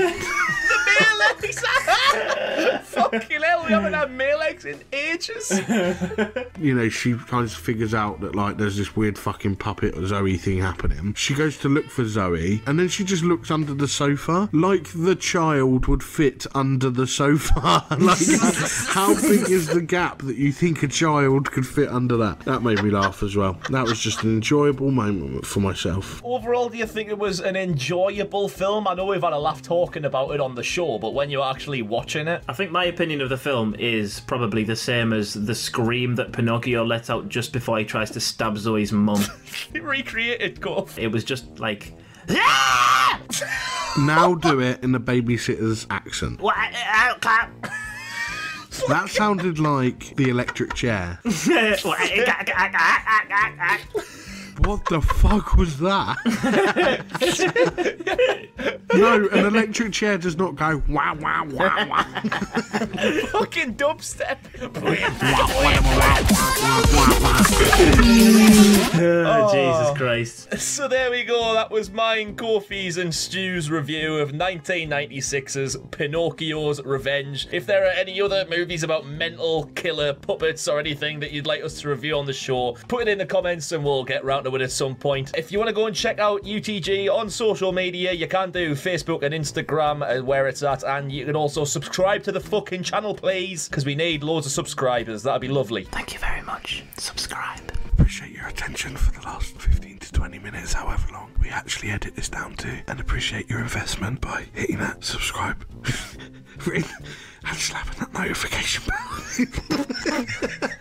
Male 3.11 3.19
legs! 3.19 3.25
Fucking 3.25 3.41
hell, 3.41 3.65
we 3.65 3.71
haven't 3.71 3.93
had 3.93 4.11
male 4.11 4.39
legs 4.39 4.65
in 4.65 4.83
ages. 4.91 5.51
you 6.59 6.73
know, 6.73 6.89
she 6.89 7.15
kind 7.15 7.45
of 7.45 7.53
figures 7.53 7.93
out 7.93 8.21
that 8.21 8.35
like 8.35 8.57
there's 8.57 8.77
this 8.77 8.95
weird 8.95 9.17
fucking 9.17 9.55
puppet 9.57 9.95
Zoe 10.05 10.37
thing 10.37 10.59
happening. 10.59 11.13
She 11.15 11.33
goes 11.33 11.57
to 11.59 11.69
look 11.69 11.89
for 11.89 12.05
Zoe, 12.05 12.61
and 12.65 12.79
then 12.79 12.87
she 12.87 13.03
just 13.03 13.23
looks 13.23 13.51
under 13.51 13.73
the 13.73 13.87
sofa, 13.87 14.49
like 14.53 14.89
the 14.93 15.15
child 15.15 15.87
would 15.87 16.03
fit 16.03 16.45
under 16.55 16.89
the 16.89 17.07
sofa. 17.07 17.85
like, 17.99 18.19
how 18.87 19.13
big 19.15 19.49
is 19.49 19.67
the 19.67 19.81
gap 19.81 20.19
that 20.19 20.37
you 20.37 20.51
think 20.51 20.83
a 20.83 20.87
child 20.87 21.51
could 21.51 21.67
fit 21.67 21.89
under 21.89 22.17
that? 22.17 22.39
That 22.41 22.63
made 22.63 22.83
me 22.83 22.89
laugh 22.89 23.23
as 23.23 23.35
well. 23.35 23.59
That 23.69 23.85
was 23.85 23.99
just 23.99 24.23
an 24.23 24.29
enjoyable 24.29 24.91
moment 24.91 25.45
for 25.45 25.59
myself. 25.59 26.21
Overall, 26.23 26.69
do 26.69 26.77
you 26.77 26.85
think 26.85 27.09
it 27.09 27.17
was 27.17 27.39
an 27.39 27.55
enjoyable 27.55 28.49
film? 28.49 28.87
I 28.87 28.93
know 28.93 29.05
we've 29.05 29.21
had 29.21 29.33
a 29.33 29.39
laugh 29.39 29.61
talking 29.61 30.05
about 30.05 30.31
it 30.31 30.39
on 30.39 30.55
the 30.55 30.63
show, 30.63 30.97
but 30.99 31.13
when 31.13 31.29
you're 31.29 31.45
actually 31.45 31.81
watching 31.81 32.27
it, 32.27 32.43
I 32.47 32.53
think 32.53 32.71
my 32.71 32.85
opinion 32.97 33.21
of 33.21 33.29
the 33.29 33.37
film 33.37 33.75
is 33.77 34.21
probably 34.21 34.63
the 34.63 34.75
same 34.75 35.13
as 35.13 35.35
the 35.35 35.53
scream 35.53 36.15
that 36.15 36.31
Pinocchio 36.31 36.83
lets 36.83 37.11
out 37.11 37.29
just 37.29 37.53
before 37.53 37.77
he 37.77 37.85
tries 37.85 38.09
to 38.09 38.19
stab 38.19 38.57
Zoe's 38.57 38.91
mum. 38.91 39.23
recreated 39.71 40.59
Golf. 40.59 40.97
it 40.97 41.09
was 41.09 41.23
just 41.23 41.59
like. 41.59 41.93
Now 43.99 44.35
do 44.35 44.59
it 44.59 44.83
in 44.83 44.91
the 44.91 44.99
babysitter's 44.99 45.87
accent. 45.89 46.39
That 48.87 49.09
sounded 49.09 49.57
like 49.57 50.15
the 50.15 50.29
electric 50.29 50.75
chair. 50.75 51.19
What 54.67 54.83
the 54.83 54.99
fuck 54.99 55.55
was 55.55 55.79
that? 55.79 56.17
no, 58.93 59.27
an 59.29 59.45
electric 59.45 59.93
chair 59.93 60.17
does 60.17 60.35
not 60.35 60.57
go 60.57 60.83
wow 60.89 61.15
wow 61.15 61.45
wow 61.45 61.87
wow. 61.87 62.03
Fucking 63.31 63.75
dubstep. 63.75 64.39
Oh, 68.99 69.53
Jesus 69.53 69.97
Christ. 69.97 70.59
So 70.59 70.87
there 70.87 71.11
we 71.11 71.23
go. 71.23 71.53
That 71.53 71.69
was 71.69 71.91
mine, 71.91 72.35
Kofi's, 72.35 72.97
and 72.97 73.13
Stu's 73.13 73.69
review 73.69 74.17
of 74.17 74.31
1996's 74.31 75.77
Pinocchio's 75.91 76.83
Revenge. 76.83 77.47
If 77.51 77.65
there 77.65 77.85
are 77.85 77.91
any 77.91 78.19
other 78.19 78.45
movies 78.49 78.83
about 78.83 79.05
mental 79.05 79.65
killer 79.75 80.13
puppets 80.13 80.67
or 80.67 80.79
anything 80.79 81.19
that 81.19 81.31
you'd 81.31 81.45
like 81.45 81.63
us 81.63 81.81
to 81.81 81.89
review 81.89 82.17
on 82.17 82.25
the 82.25 82.33
show, 82.33 82.73
put 82.87 83.03
it 83.03 83.07
in 83.07 83.17
the 83.17 83.25
comments 83.25 83.71
and 83.71 83.83
we'll 83.83 84.03
get 84.03 84.25
round 84.25 84.45
to 84.45 84.51
at 84.61 84.71
some 84.71 84.95
point. 84.95 85.31
If 85.35 85.51
you 85.51 85.57
want 85.59 85.69
to 85.69 85.73
go 85.73 85.87
and 85.87 85.95
check 85.95 86.19
out 86.19 86.43
UTG 86.43 87.13
on 87.13 87.29
social 87.29 87.71
media, 87.71 88.11
you 88.11 88.27
can 88.27 88.51
do 88.51 88.73
Facebook 88.73 89.23
and 89.23 89.33
Instagram 89.33 90.01
uh, 90.01 90.23
where 90.23 90.47
it's 90.47 90.63
at, 90.63 90.83
and 90.83 91.11
you 91.11 91.25
can 91.25 91.35
also 91.35 91.63
subscribe 91.65 92.23
to 92.23 92.31
the 92.31 92.39
fucking 92.39 92.83
channel, 92.83 93.13
please, 93.15 93.67
because 93.67 93.85
we 93.85 93.95
need 93.95 94.23
loads 94.23 94.45
of 94.45 94.51
subscribers. 94.51 95.23
That'd 95.23 95.41
be 95.41 95.47
lovely. 95.47 95.85
Thank 95.85 96.13
you 96.13 96.19
very 96.19 96.41
much. 96.41 96.83
Subscribe. 96.97 97.71
Appreciate 97.93 98.31
your 98.31 98.47
attention 98.47 98.95
for 98.95 99.11
the 99.19 99.25
last 99.25 99.59
15 99.59 99.96
to 99.96 99.96
20 100.17 100.39
minutes, 100.39 100.73
however 100.73 101.13
long 101.13 101.29
we 101.39 101.47
actually 101.49 101.91
edit 101.91 102.15
this 102.15 102.27
down 102.27 102.55
to, 102.55 102.81
and 102.87 102.99
appreciate 102.99 103.47
your 103.47 103.59
investment 103.59 104.19
by 104.19 104.47
hitting 104.51 104.79
that 104.79 105.03
subscribe 105.03 105.63
ring 106.65 106.83
and 107.45 107.55
slapping 107.55 107.99
that 107.99 108.11
notification 108.13 108.83
bell. 108.87 108.97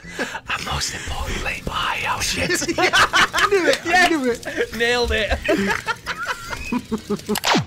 And 0.48 0.64
most 0.64 0.94
importantly, 0.94 1.60
bye. 1.66 2.02
Oh 2.08 2.20
shit. 2.22 2.50
I 2.78 3.46
knew 3.50 3.66
it, 3.66 3.80
I 3.84 4.08
knew 4.08 4.30
it. 4.30 4.74
Nailed 4.74 5.10
it. 5.12 5.38